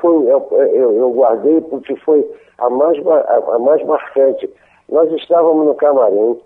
[0.00, 2.26] foi, eu, eu, eu guardei porque foi
[2.58, 4.48] a mais, ma- a, a mais marcante.
[4.88, 6.38] Nós estávamos no camarim,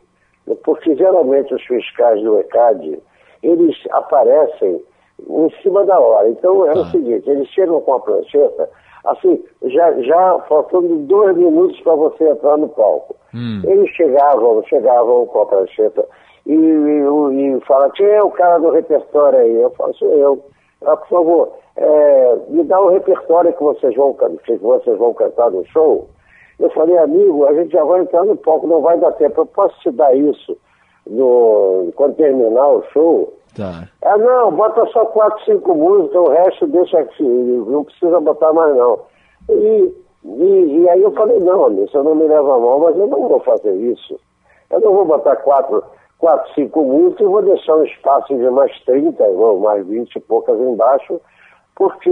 [0.64, 3.00] porque geralmente os fiscais do ECAD,
[3.42, 4.82] eles aparecem
[5.28, 6.28] em cima da hora.
[6.28, 6.90] Então é o Tá.
[6.90, 8.68] seguinte, eles chegam com a prancheta,
[9.04, 13.16] assim, já, já faltando dois minutos para você entrar no palco.
[13.34, 13.60] Hum.
[13.64, 16.04] Eles chegavam, chegavam com a prancheta
[16.46, 19.56] e, e, e falam, quem é o cara do repertório aí?
[19.56, 20.44] Eu falo, sou eu.
[20.86, 25.50] ah, por favor, é, me dá o repertório que vocês, vão, que vocês vão cantar
[25.50, 26.08] no show.
[26.58, 29.42] Eu falei, amigo, a gente já vai entrar no palco, não vai dar tempo.
[29.42, 30.56] Eu posso te dar isso
[31.06, 33.32] no, quando terminar o show?
[33.54, 33.88] Tá.
[34.02, 38.76] Ah, não, bota só quatro, cinco músicas, o resto deixa aqui, não precisa botar mais
[38.76, 39.00] não.
[39.48, 42.96] E, e, e aí eu falei, não, amigo, você não me leva a mão, mas
[42.98, 44.18] eu não vou fazer isso.
[44.70, 45.82] Eu não vou botar quatro,
[46.18, 50.20] quatro cinco músicas e vou deixar um espaço de mais 30, ou mais 20 e
[50.20, 51.20] poucas embaixo,
[51.76, 52.10] porque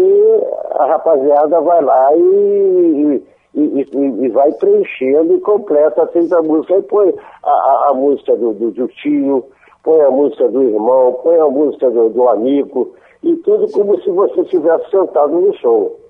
[0.77, 3.89] a rapaziada vai lá e, e, e,
[4.25, 6.77] e vai preenchendo e completa 30 músicas.
[6.77, 7.15] Aí põe
[7.45, 9.45] a, a, a música do, do, do, tio,
[9.83, 14.11] põe a música do irmão, põe a música do, do amigo, e tudo como se
[14.11, 16.01] você estivesse sentado no show.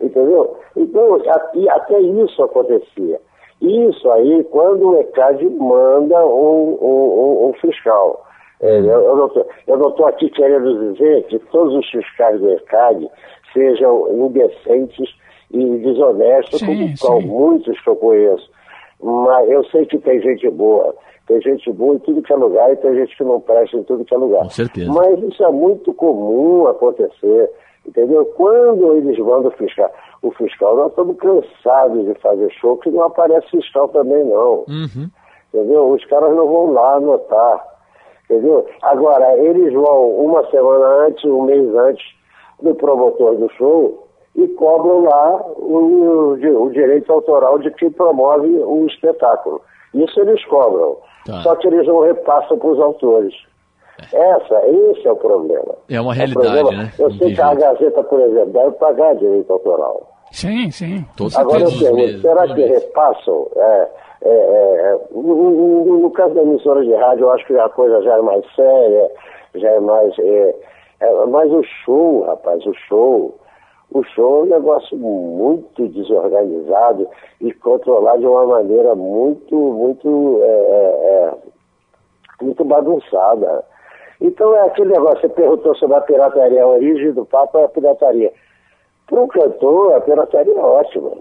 [0.00, 0.56] Entendeu?
[0.76, 1.18] Então,
[1.54, 3.20] e até isso acontecia.
[3.60, 8.24] Isso aí, quando o ECAD manda um, um, um fiscal.
[8.60, 13.08] É, eu não estou aqui querendo dizer que todos os fiscais do ECAD
[13.52, 15.08] sejam indecentes
[15.54, 17.28] e desonestos, sim, como sim.
[17.28, 18.50] muitos que eu conheço.
[19.00, 20.94] Mas eu sei que tem gente boa.
[21.26, 23.84] Tem gente boa em tudo que é lugar e tem gente que não presta em
[23.84, 24.42] tudo que é lugar.
[24.42, 24.92] Com certeza.
[24.92, 27.50] Mas isso é muito comum acontecer.
[27.86, 28.24] Entendeu?
[28.36, 29.90] Quando eles mandam fiscal,
[30.22, 34.64] o fiscal, nós estamos cansados de fazer show que não aparece fiscal também, não.
[34.68, 35.08] Uhum.
[35.52, 35.90] Entendeu?
[35.90, 37.64] Os caras não vão lá anotar.
[38.24, 38.66] Entendeu?
[38.82, 42.04] Agora, eles vão uma semana antes, um mês antes
[42.62, 44.03] do promotor do show
[44.36, 49.60] e cobram lá o, o, o direito autoral de quem promove o espetáculo.
[49.94, 50.96] Isso eles cobram.
[51.24, 51.40] Tá.
[51.42, 53.34] Só que eles não repassam para os autores.
[54.12, 55.74] Essa, esse é o problema.
[55.88, 56.92] É uma realidade, problema, né?
[56.98, 60.08] Eu sei que a Gazeta, por exemplo, deve pagar direito autoral.
[60.32, 61.04] Sim, sim.
[61.16, 63.46] Todos Agora eu pergunto, será que repassam?
[63.54, 63.88] É,
[64.22, 68.02] é, é, no, no, no, caso da emissora de rádio, eu acho que a coisa
[68.02, 69.10] já é mais séria,
[69.54, 70.18] já é mais.
[70.18, 70.54] É,
[71.00, 73.38] é, mas o show, rapaz, o show.
[73.94, 77.08] O show é um negócio muito desorganizado
[77.40, 81.34] e controlado de uma maneira muito, muito, é, é,
[82.40, 83.64] é muito bagunçada.
[84.20, 87.68] Então é aquele negócio, você perguntou sobre a pirataria, a origem do papo é a
[87.68, 88.32] pirataria.
[89.06, 91.12] Para um cantor, a pirataria é ótima.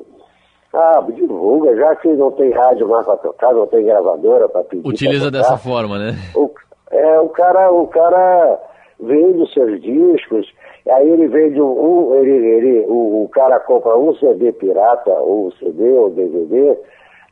[0.73, 4.87] Ah, divulga, já que não tem rádio mais para tocar, não tem gravadora para pedir.
[4.87, 6.13] Utiliza dessa forma, né?
[6.35, 6.49] O,
[6.89, 8.59] é, o cara, o cara
[8.99, 10.51] vende os seus discos,
[10.89, 15.51] aí ele vende um, ele, ele, o, o cara compra um CD pirata, ou um
[15.51, 16.77] CD, ou DVD,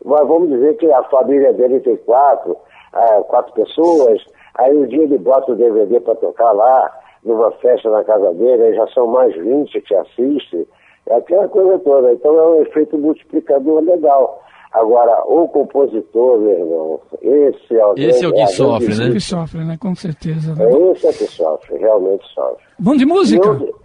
[0.06, 2.58] mas vamos dizer que a família dele tem quatro,
[2.94, 4.24] ah, quatro pessoas,
[4.56, 6.92] aí um dia ele bota o DVD para tocar lá,
[7.24, 10.66] numa festa na casa dele, aí já são mais 20 que assistem,
[11.08, 12.14] é aquela coisa toda.
[12.14, 14.42] Então é um efeito multiplicador legal.
[14.72, 18.94] Agora, o compositor, meu irmão, esse é o, esse é o que é sofre, né?
[18.94, 19.78] Esse é que sofre, né?
[19.78, 20.56] Com certeza.
[20.56, 20.66] Né?
[20.66, 22.64] É esse é que sofre, realmente sofre.
[22.80, 23.48] Vamos de música?
[23.48, 23.76] Eu...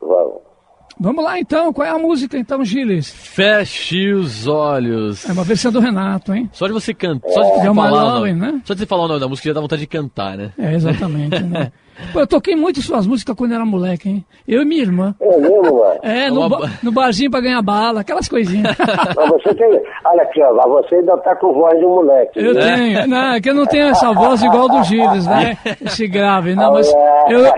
[0.00, 0.53] Vamos.
[0.98, 3.10] Vamos lá então, qual é a música então, Gilles?
[3.10, 5.28] Feche os olhos.
[5.28, 6.48] É uma versão do Renato, hein?
[6.52, 8.60] Só de você cantar, só de você É falar, o Lowen, nome- né?
[8.64, 10.52] só de você falar o nome da música já dá vontade de cantar, né?
[10.58, 11.42] É, exatamente.
[11.42, 11.72] né?
[12.12, 14.24] Pô, eu toquei muito suas músicas quando era moleque, hein?
[14.48, 15.14] Eu e minha irmã.
[15.20, 15.98] É mesmo, mano?
[16.02, 18.74] É, É no, ba- no barzinho pra ganhar bala, aquelas coisinhas.
[19.16, 19.80] Mas você tem.
[20.04, 22.38] Olha aqui, ó, você ainda tá com voz de moleque.
[22.40, 23.06] Eu tenho.
[23.06, 25.56] Não, é que eu não tenho essa voz igual do Gilles, né?
[25.84, 26.54] Esse grave.
[26.54, 26.92] Não, mas
[27.28, 27.52] eu,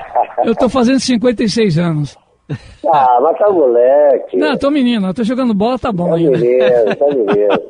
[0.44, 2.16] eu tô fazendo 56 anos.
[2.92, 4.37] Ah, mas tá moleque.
[4.37, 6.30] Não, tô menino, eu tô jogando bola, tá bom Tá ainda.
[6.38, 7.62] beleza, tá beleza.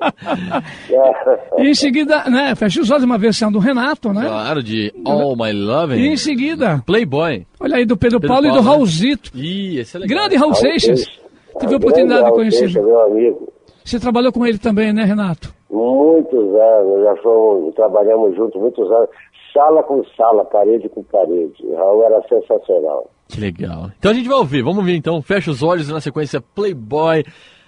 [1.58, 4.26] E em seguida, né, fecha os olhos, uma versão do Renato, né?
[4.26, 6.06] Claro, de All My E Loving.
[6.12, 7.46] em seguida, Playboy.
[7.60, 8.70] olha aí, do Pedro, Pedro Paulo, e do Paulo, né?
[8.76, 9.30] Raulzito.
[9.34, 10.18] Ih, esse é legal.
[10.18, 11.00] Grande Raul Raul Seixas.
[11.04, 11.20] Seixas.
[11.58, 12.58] Tive a oportunidade de conhecer.
[12.58, 13.52] Seixas, meu amigo.
[13.84, 15.54] Você trabalhou com ele também, né, Renato?
[15.70, 19.08] Muitos anos, já fomos, trabalhamos juntos muitos anos,
[19.54, 21.54] sala com sala, parede com parede.
[21.74, 23.08] Raul era sensacional.
[23.28, 23.90] Que legal.
[23.98, 25.20] Então a gente vai ouvir, vamos ver então.
[25.20, 27.24] Fecha os olhos na sequência Playboy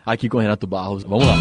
[0.06, 1.02] aqui com Renato Barros.
[1.04, 1.34] Vamos lá.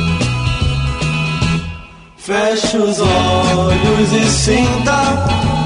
[2.17, 5.56] Feche os olhos e sinta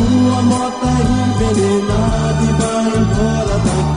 [0.00, 3.89] sua mota riverenada e vai embora daqui.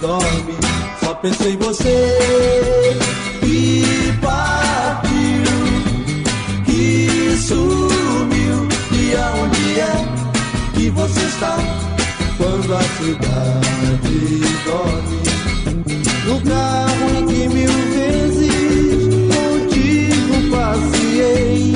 [0.00, 0.56] dorme.
[1.00, 2.98] Só pensei em você
[3.42, 5.52] e partiu,
[6.64, 8.68] que sumiu.
[8.92, 10.06] E aonde é
[10.74, 11.56] que você está
[12.36, 15.18] quando a cidade dorme?
[16.26, 18.52] No carro em que mil vezes
[19.34, 21.74] contigo passei.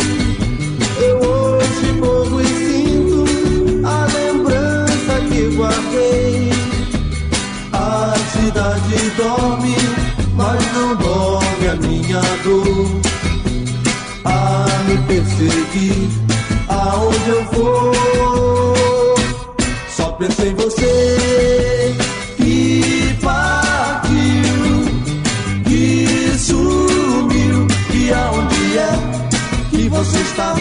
[1.01, 3.25] Eu hoje morro e sinto
[3.87, 5.92] a lembrança que guardei
[8.53, 9.75] cidade dorme,
[10.35, 13.01] mas não dorme a minha dor.
[14.25, 16.11] A me perseguir,
[16.69, 19.15] aonde eu vou,
[19.89, 21.97] só penso em você.
[22.37, 24.13] Que partiu,
[25.65, 28.93] que sumiu, que aonde é
[29.71, 30.55] que você está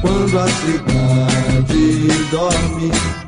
[0.00, 3.19] quando a cidade dorme?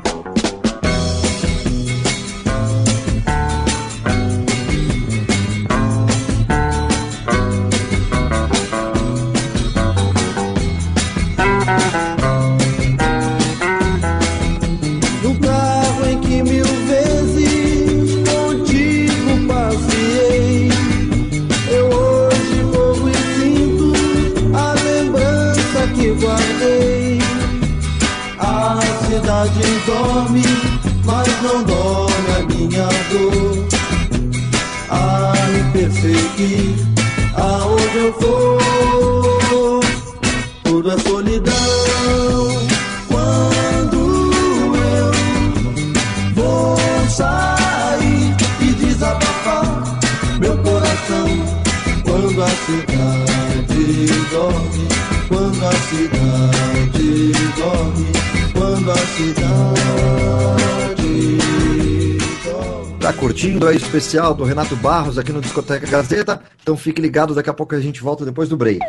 [62.99, 66.41] Tá curtindo aí o especial do Renato Barros aqui no Discoteca Gazeta?
[66.63, 68.79] Então fique ligado, daqui a pouco a gente volta depois do break.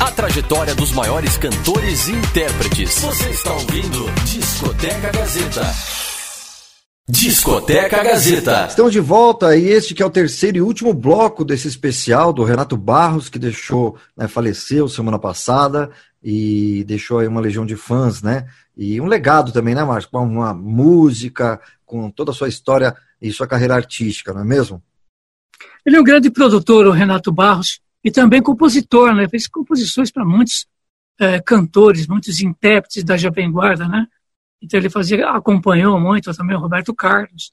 [0.00, 2.98] A trajetória dos maiores cantores e intérpretes.
[2.98, 5.62] Você está ouvindo Discoteca Gazeta.
[7.08, 8.66] Discoteca Gazeta.
[8.68, 12.44] Estamos de volta e este que é o terceiro e último bloco desse especial do
[12.44, 15.90] Renato Barros, que deixou, né, faleceu semana passada
[16.24, 18.48] e deixou aí uma legião de fãs, né?
[18.74, 20.10] E um legado também, né, Márcio?
[20.10, 24.82] Com uma música, com toda a sua história e sua carreira artística, não é mesmo?
[25.84, 29.28] Ele é um grande produtor, o Renato Barros, e também compositor, né?
[29.28, 30.66] Fez composições para muitos
[31.20, 34.06] eh, cantores, muitos intérpretes da Jovem Guarda, né?
[34.62, 37.52] Então ele fazia, acompanhou muito também o Roberto Carlos,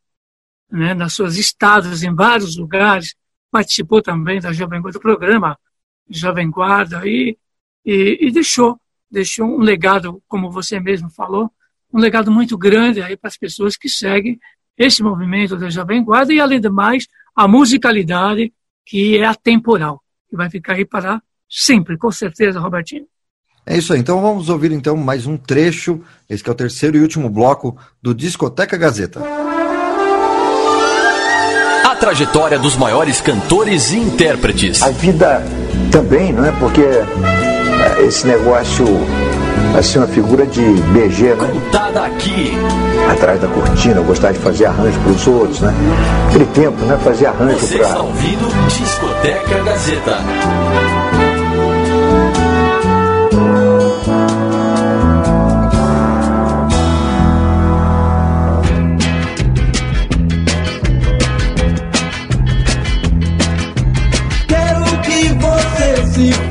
[0.72, 0.93] né?
[0.93, 3.15] Nas suas estadas em vários lugares,
[3.51, 5.59] participou também da Jovem Guarda, do programa
[6.09, 7.38] Jovem Guarda e,
[7.86, 8.79] e, e deixou,
[9.09, 11.51] deixou um legado, como você mesmo falou,
[11.93, 14.39] um legado muito grande aí para as pessoas que seguem
[14.77, 18.53] esse movimento da Jovem Guarda e além do mais a musicalidade
[18.86, 20.01] que é atemporal
[20.32, 23.05] que vai ficar aí para sempre, com certeza, Robertinho.
[23.65, 26.97] É isso aí, então vamos ouvir então mais um trecho, esse que é o terceiro
[26.97, 29.21] e último bloco do Discoteca Gazeta.
[31.86, 34.82] A trajetória dos maiores cantores e intérpretes.
[34.82, 35.43] A vida
[35.91, 36.51] também, não é?
[36.53, 36.82] Porque
[38.01, 38.85] esse negócio,
[39.77, 41.61] assim, uma figura de BG, né?
[42.05, 42.57] Aqui.
[43.11, 45.73] Atrás da cortina, eu gostava de fazer arranjo para os outros, né?
[46.29, 46.97] Aquele tempo, né?
[47.03, 47.87] Fazer arranjo Você para.
[47.87, 50.17] está ouvindo Discoteca Gazeta.
[64.47, 66.50] Quero que você se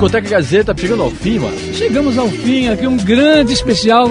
[0.00, 1.58] Discoteca Gazeta chegando ao fim, mano.
[1.74, 4.08] Chegamos ao fim aqui, um grande especial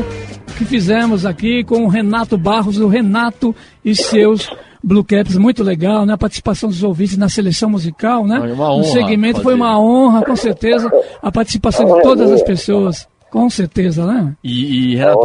[0.56, 4.48] que fizemos aqui com o Renato Barros, o Renato e seus
[4.84, 6.14] Blue Caps, muito legal, né?
[6.14, 8.38] A participação dos ouvintes na seleção musical, né?
[8.38, 10.92] Foi uma No honra segmento foi uma honra, com certeza,
[11.24, 13.08] a participação de todas as pessoas.
[13.30, 14.36] Com certeza, né?
[14.44, 15.20] E, e Renato,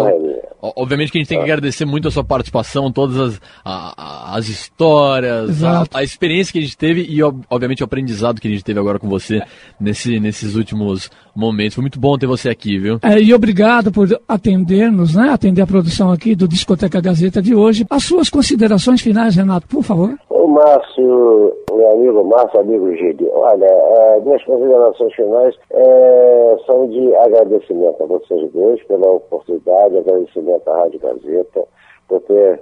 [0.61, 4.49] obviamente que a gente tem que agradecer muito a sua participação, todas as, a, as
[4.49, 8.65] histórias, a, a, experiência que a gente teve e, obviamente, o aprendizado que a gente
[8.65, 9.43] teve agora com você
[9.79, 11.75] nesse, nesses últimos momentos.
[11.75, 12.99] Foi muito bom ter você aqui, viu?
[13.03, 15.31] É, e obrigado por atender-nos, né?
[15.31, 17.85] Atender a produção aqui do Discoteca Gazeta de hoje.
[17.91, 20.15] As suas considerações finais, Renato, por favor.
[20.31, 27.15] O Márcio, meu amigo Márcio, amigo Gide, olha, é, minhas considerações finais é, são de
[27.17, 31.65] agradecimento a vocês dois pela oportunidade, agradecimento à Rádio Gazeta
[32.09, 32.61] por ter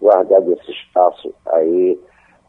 [0.00, 1.98] guardado esse espaço aí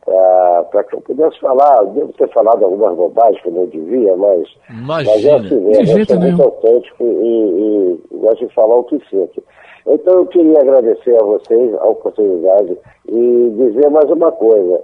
[0.05, 4.47] para que eu pudesse falar, devo ter falado algumas bobagens que eu não devia, mas,
[4.69, 8.99] mas é assim mesmo, eu sou muito autêntico e, e, gosto de falar o que
[9.09, 9.43] sinto.
[9.87, 12.77] Então eu queria agradecer a vocês a oportunidade
[13.07, 14.81] e dizer mais uma coisa.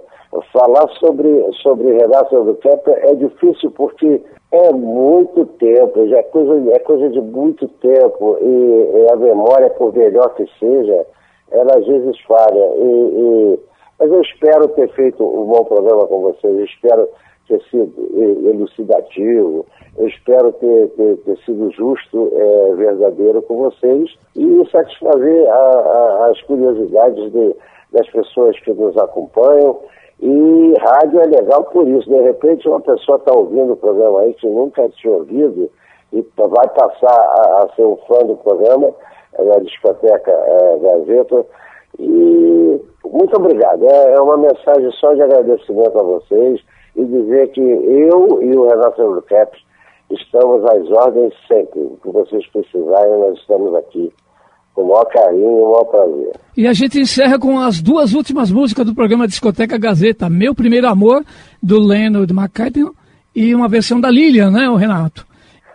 [0.52, 1.28] Falar sobre,
[1.62, 4.20] sobre Renato Albuquerque é difícil porque
[4.52, 9.70] é muito tempo, já é coisa, é coisa de muito tempo e, e a memória,
[9.70, 11.06] por melhor que seja,
[11.50, 12.66] ela às vezes falha.
[12.76, 13.67] E, e,
[13.98, 17.08] mas eu espero ter feito um bom programa com vocês, eu espero
[17.48, 17.92] ter sido
[18.48, 19.64] elucidativo,
[19.96, 26.30] eu espero ter, ter, ter sido justo, é, verdadeiro com vocês e satisfazer a, a,
[26.30, 27.56] as curiosidades de,
[27.92, 29.78] das pessoas que nos acompanham.
[30.20, 32.08] E rádio é legal por isso.
[32.08, 35.70] De repente, uma pessoa está ouvindo o programa aí que nunca tinha ouvido
[36.12, 38.90] e vai passar a, a ser um fã do programa,
[39.34, 41.46] é, da discoteca é, Gazeta.
[41.98, 43.84] E muito obrigado.
[43.84, 46.60] É, é uma mensagem só de agradecimento a vocês
[46.96, 49.60] e dizer que eu e o Renato Eurocaps
[50.10, 51.80] estamos às ordens sempre.
[51.80, 54.12] O que vocês precisarem, nós estamos aqui
[54.74, 56.32] com o maior carinho e o maior prazer.
[56.56, 60.88] E a gente encerra com as duas últimas músicas do programa Discoteca Gazeta, Meu Primeiro
[60.88, 61.24] Amor,
[61.62, 62.88] do Leonard McCartney,
[63.34, 65.26] e uma versão da Lilian, né, o Renato?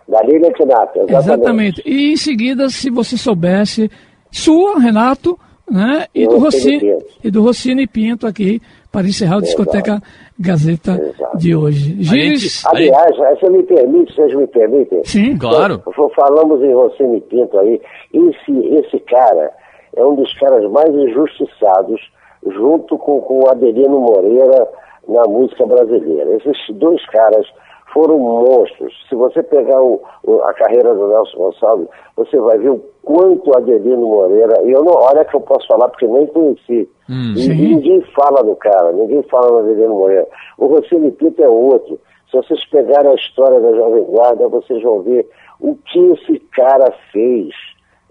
[0.08, 1.16] Da Lilian Tinato, exatamente.
[1.16, 1.84] exatamente.
[1.86, 3.90] E em seguida, se você soubesse,
[4.32, 5.38] sua, Renato,
[5.70, 8.62] né, e, do Rossini, e do Rossini Pinto aqui,
[8.92, 10.02] para encerrar o Discoteca
[10.40, 11.38] Gazeta Exato.
[11.38, 11.96] de hoje.
[12.04, 12.64] Gires...
[12.68, 15.04] Aliás, se me permite, vocês me permitem?
[15.04, 15.82] Sim, claro.
[16.16, 17.82] Falamos em Rossini Pinto aí.
[18.14, 19.52] Esse, esse cara
[19.96, 22.02] é um dos caras mais injustiçados,
[22.46, 24.68] junto com, com o Adelino Moreira
[25.08, 26.36] na música brasileira.
[26.36, 27.46] Esses dois caras
[27.94, 28.94] foram monstros.
[29.08, 31.88] Se você pegar o, o, a carreira do Nelson Gonçalves,
[32.18, 35.90] você vai ver o quanto Adelino Moreira, e eu não, olha que eu posso falar
[35.90, 36.90] porque nem conheci.
[37.10, 40.28] Hum, e, ninguém fala do cara, ninguém fala do Adelino Moreira.
[40.58, 42.00] O Rossini Pinto é outro.
[42.30, 45.30] Se vocês pegarem a história da Jovem Guarda, vocês vão ver
[45.60, 47.54] o que esse cara fez,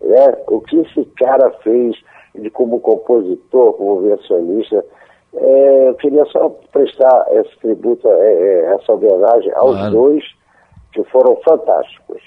[0.00, 0.36] né?
[0.48, 1.96] O que esse cara fez
[2.34, 4.84] de como compositor, como versionista.
[5.34, 9.92] É, eu queria só prestar esse tributo, é, é, essa homenagem aos claro.
[9.92, 10.24] dois
[10.92, 12.20] que foram fantásticos.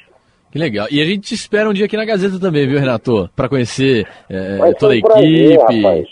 [0.52, 0.88] Que legal.
[0.90, 3.30] E a gente te espera um dia aqui na Gazeta também, viu, Renato?
[3.36, 5.58] Para conhecer é, toda a equipe.
[5.58, 6.08] Rapaz.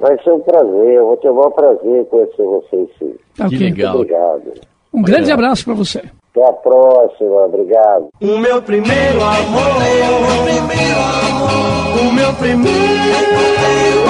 [0.00, 3.14] Vai ser um prazer, eu vou ter o maior prazer conhecer vocês sim.
[3.40, 3.58] Okay.
[3.58, 3.94] Que legal.
[3.96, 4.52] Obrigado.
[4.92, 6.02] Um grande abraço para você.
[6.30, 8.08] Até a próxima, obrigado.
[8.20, 12.78] O meu primeiro amor, o meu primeiro amor, o meu primeiro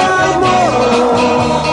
[0.01, 1.68] amor.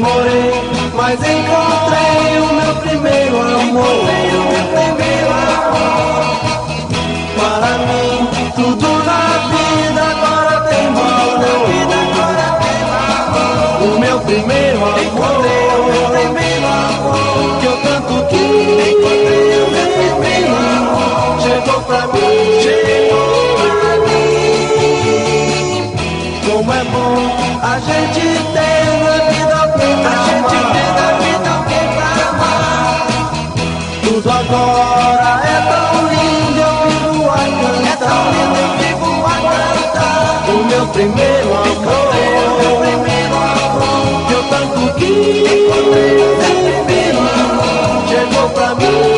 [0.00, 0.50] Demorei,
[0.94, 4.08] mas encontrei o meu primeiro amor.
[7.36, 8.26] Para mim,
[8.56, 11.68] tudo na vida agora tem valor.
[13.82, 15.02] O meu primeiro amor.
[15.02, 17.60] Encontrei o meu primeiro amor.
[17.60, 18.88] Que eu tanto quis.
[18.88, 19.86] Encontrei o meu
[20.16, 21.40] primeiro amor.
[21.42, 22.58] Chegou pra mim.
[22.62, 23.28] Chegou
[23.60, 23.76] pra
[24.06, 24.32] mim.
[26.46, 27.20] Como é bom
[27.62, 28.22] a gente
[28.54, 28.99] ter
[40.92, 42.12] primeiro amor,
[44.26, 45.50] que eu tanto quis.
[45.50, 49.09] Meu primeiro amor, chegou pra mim,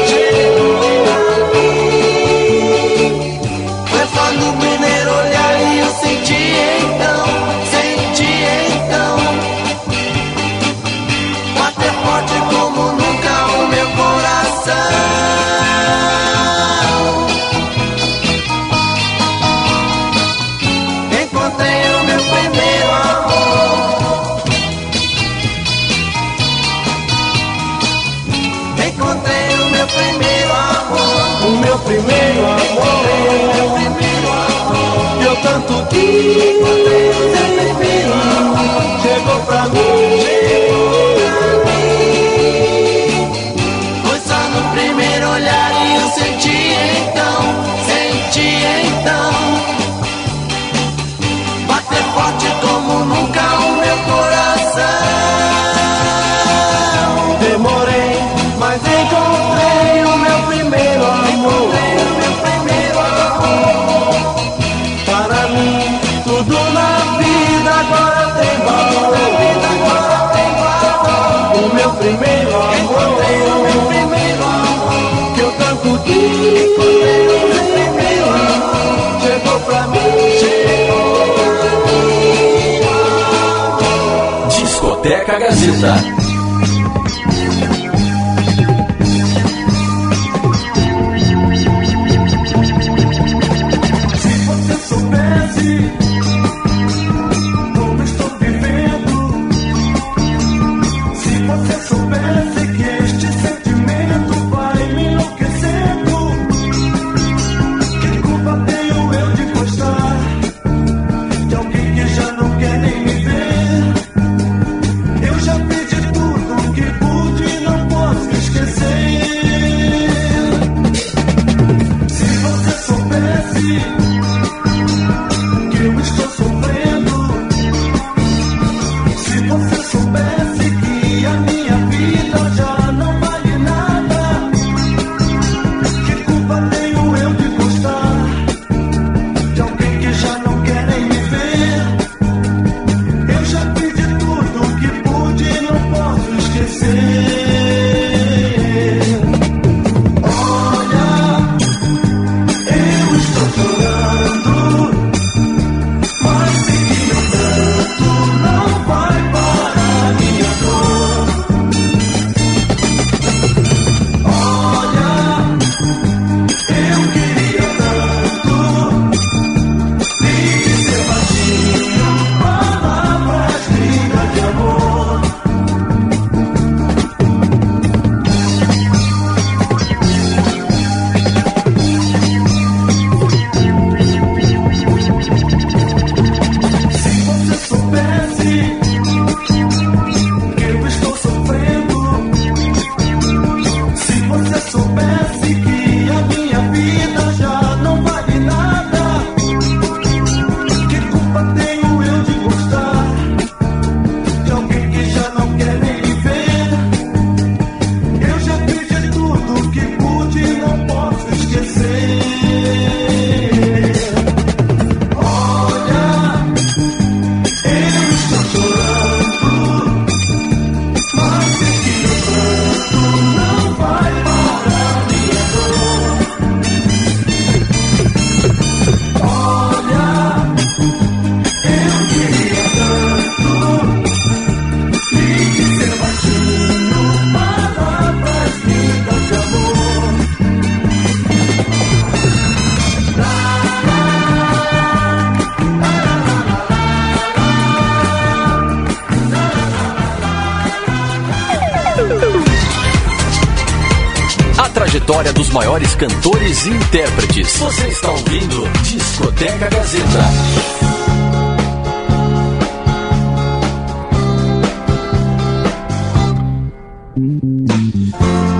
[259.42, 260.22] Biblioteca Gazeta.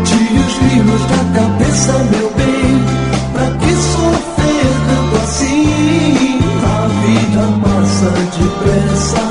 [0.05, 2.85] Tire os livros da cabeça, meu bem.
[3.33, 6.41] Pra que sofrer tanto assim?
[6.65, 9.27] A vida passa depressa.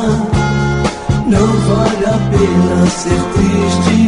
[1.28, 4.00] Não vale a pena ser triste.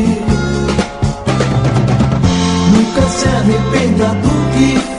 [2.71, 4.92] Nunca se arrependa do que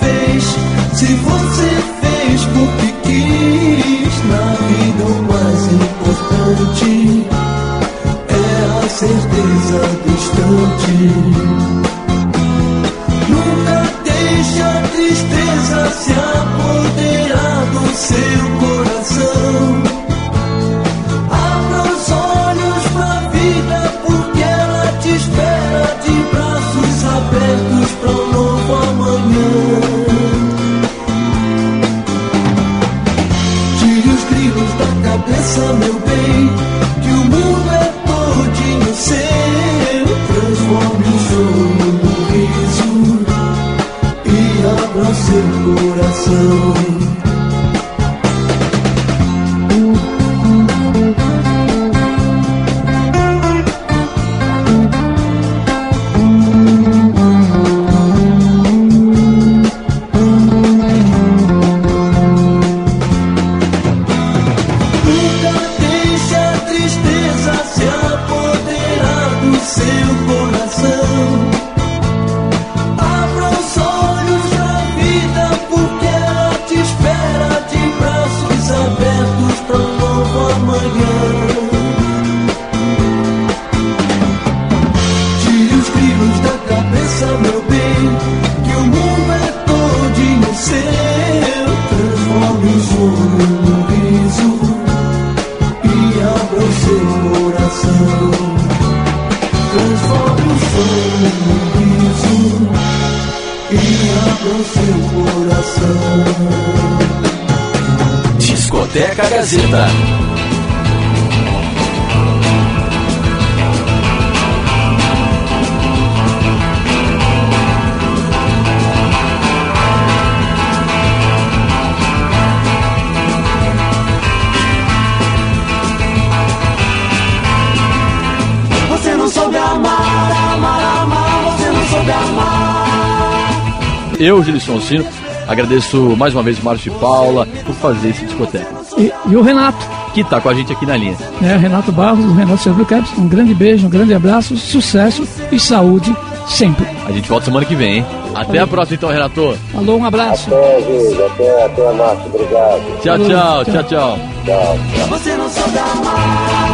[134.19, 135.05] Eu, Gilson Sino,
[135.49, 138.67] agradeço mais uma vez o Márcio e Paula por fazer esse discoteca.
[138.97, 139.85] E, e o Renato,
[140.15, 141.17] Que tá com a gente aqui na linha.
[141.41, 141.57] né?
[141.57, 143.11] Renato Barros, do Renato Blue Caps.
[143.19, 146.15] Um grande beijo, um grande abraço, sucesso e saúde
[146.47, 146.87] sempre.
[147.07, 148.07] A gente volta semana que vem, hein?
[148.35, 149.57] Até a próxima então, Renato.
[149.73, 150.49] Falou, um abraço.
[150.55, 153.01] Até, Gil, até, até a Márcio, obrigado.
[153.03, 154.19] Tchau, tchau, tchau, tchau.
[154.45, 155.09] Tchau, tchau.
[155.09, 156.15] Você não soube amar,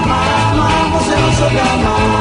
[0.05, 2.20] amar, amar, você não soube amar.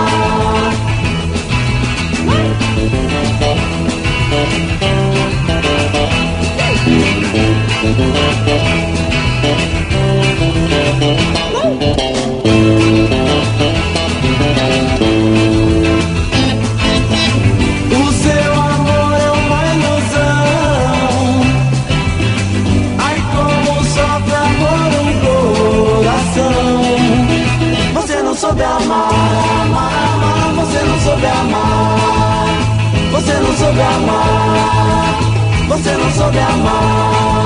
[33.12, 35.20] Você não soube amar.
[35.68, 37.39] Você não soube amar.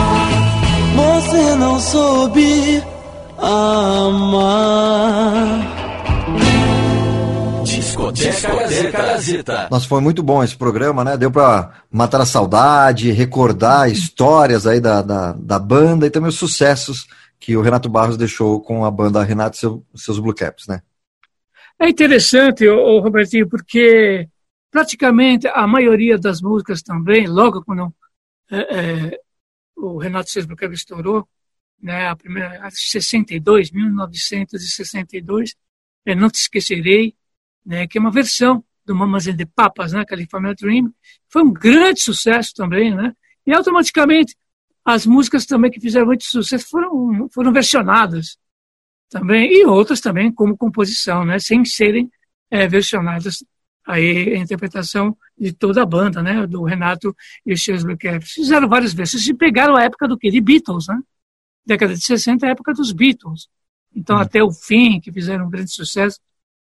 [1.53, 2.83] Você não soube
[3.37, 4.73] amar.
[7.63, 9.67] Discoteca Gazeta.
[9.69, 11.15] Nossa, foi muito bom esse programa, né?
[11.15, 16.39] Deu pra matar a saudade, recordar histórias aí da, da, da banda e também os
[16.39, 17.05] sucessos
[17.39, 20.81] que o Renato Barros deixou com a banda Renato e seu, seus Blue Caps, né?
[21.79, 24.27] É interessante, ô, ô, Robertinho, porque
[24.71, 27.93] praticamente a maioria das músicas também, logo quando
[28.49, 29.19] é, é,
[29.77, 31.27] o Renato Sesbruck estourou,
[31.81, 35.55] né, a primeira, a 62, 1962,
[36.05, 37.15] é Não Te Esquecerei,
[37.65, 40.93] né, que é uma versão do Mamas and the Papas, né, California Dream,
[41.29, 43.13] foi um grande sucesso também, né,
[43.45, 44.35] e automaticamente
[44.85, 48.37] as músicas também que fizeram muito sucesso foram, foram versionadas
[49.09, 52.11] também, e outras também como composição, né, sem serem
[52.49, 53.43] é, versionadas
[53.85, 57.15] aí a interpretação de toda a banda, né, do Renato
[57.45, 58.31] e os seus Blue Caps.
[58.31, 60.31] Fizeram várias versões e pegaram a época do que?
[60.31, 60.99] De Beatles, né?
[61.65, 63.47] Década de 60 é a época dos Beatles.
[63.95, 66.19] Então, até o fim, que fizeram um grande sucesso,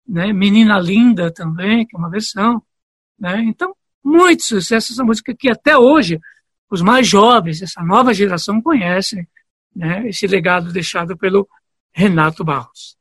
[0.07, 0.33] né?
[0.33, 2.61] Menina Linda também, que é uma versão,
[3.19, 3.41] né?
[3.43, 6.19] Então, muito sucesso essa música que até hoje
[6.69, 9.27] os mais jovens, essa nova geração conhecem,
[9.75, 10.07] né?
[10.07, 11.47] Esse legado deixado pelo
[11.91, 12.97] Renato Barros.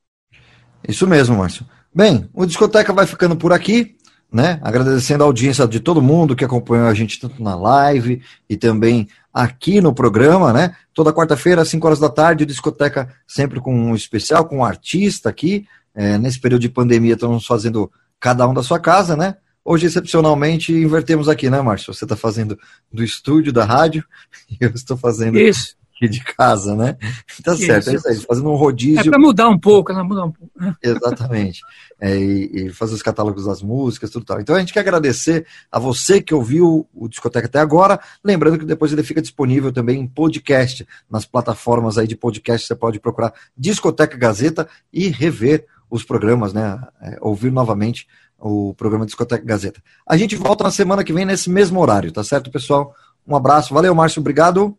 [0.86, 1.66] Isso mesmo, Márcio.
[1.94, 3.96] Bem, o Discoteca vai ficando por aqui,
[4.32, 4.60] né?
[4.62, 9.08] Agradecendo a audiência de todo mundo que acompanhou a gente tanto na live e também
[9.32, 10.74] aqui no programa, né?
[10.92, 15.28] Toda quarta-feira, às 5 horas da tarde, Discoteca sempre com um especial, com um artista
[15.28, 15.66] aqui.
[15.94, 19.36] É, nesse período de pandemia, estamos fazendo cada um da sua casa, né?
[19.64, 21.92] Hoje, excepcionalmente, invertemos aqui, né, Márcio?
[21.92, 22.58] Você está fazendo
[22.92, 24.04] do estúdio da rádio
[24.50, 25.76] e eu estou fazendo Isso.
[26.00, 26.96] Aqui de casa, né?
[27.44, 29.00] Tá certo, é isso aí, fazendo um rodízio.
[29.00, 30.02] É para mudar um pouco, né?
[30.02, 30.52] Mudar um pouco.
[30.82, 31.62] Exatamente.
[31.98, 34.40] É, e, e fazer os catálogos das músicas, tudo tal.
[34.40, 37.98] Então a gente quer agradecer a você que ouviu o Discoteca até agora.
[38.22, 42.66] Lembrando que depois ele fica disponível também em podcast, nas plataformas aí de podcast.
[42.66, 46.78] Você pode procurar Discoteca Gazeta e rever os programas, né?
[47.00, 48.06] É, ouvir novamente
[48.38, 49.82] o programa Discoteca Gazeta.
[50.06, 52.94] A gente volta na semana que vem nesse mesmo horário, tá certo, pessoal?
[53.26, 53.72] Um abraço.
[53.72, 54.20] Valeu, Márcio.
[54.20, 54.76] Obrigado.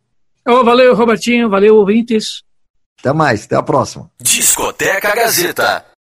[0.47, 1.49] Oh, valeu, Robertinho.
[1.49, 2.43] Valeu, ouvintes.
[2.99, 3.45] Até mais.
[3.45, 4.09] Até a próxima.
[4.21, 5.85] Discoteca Gazeta.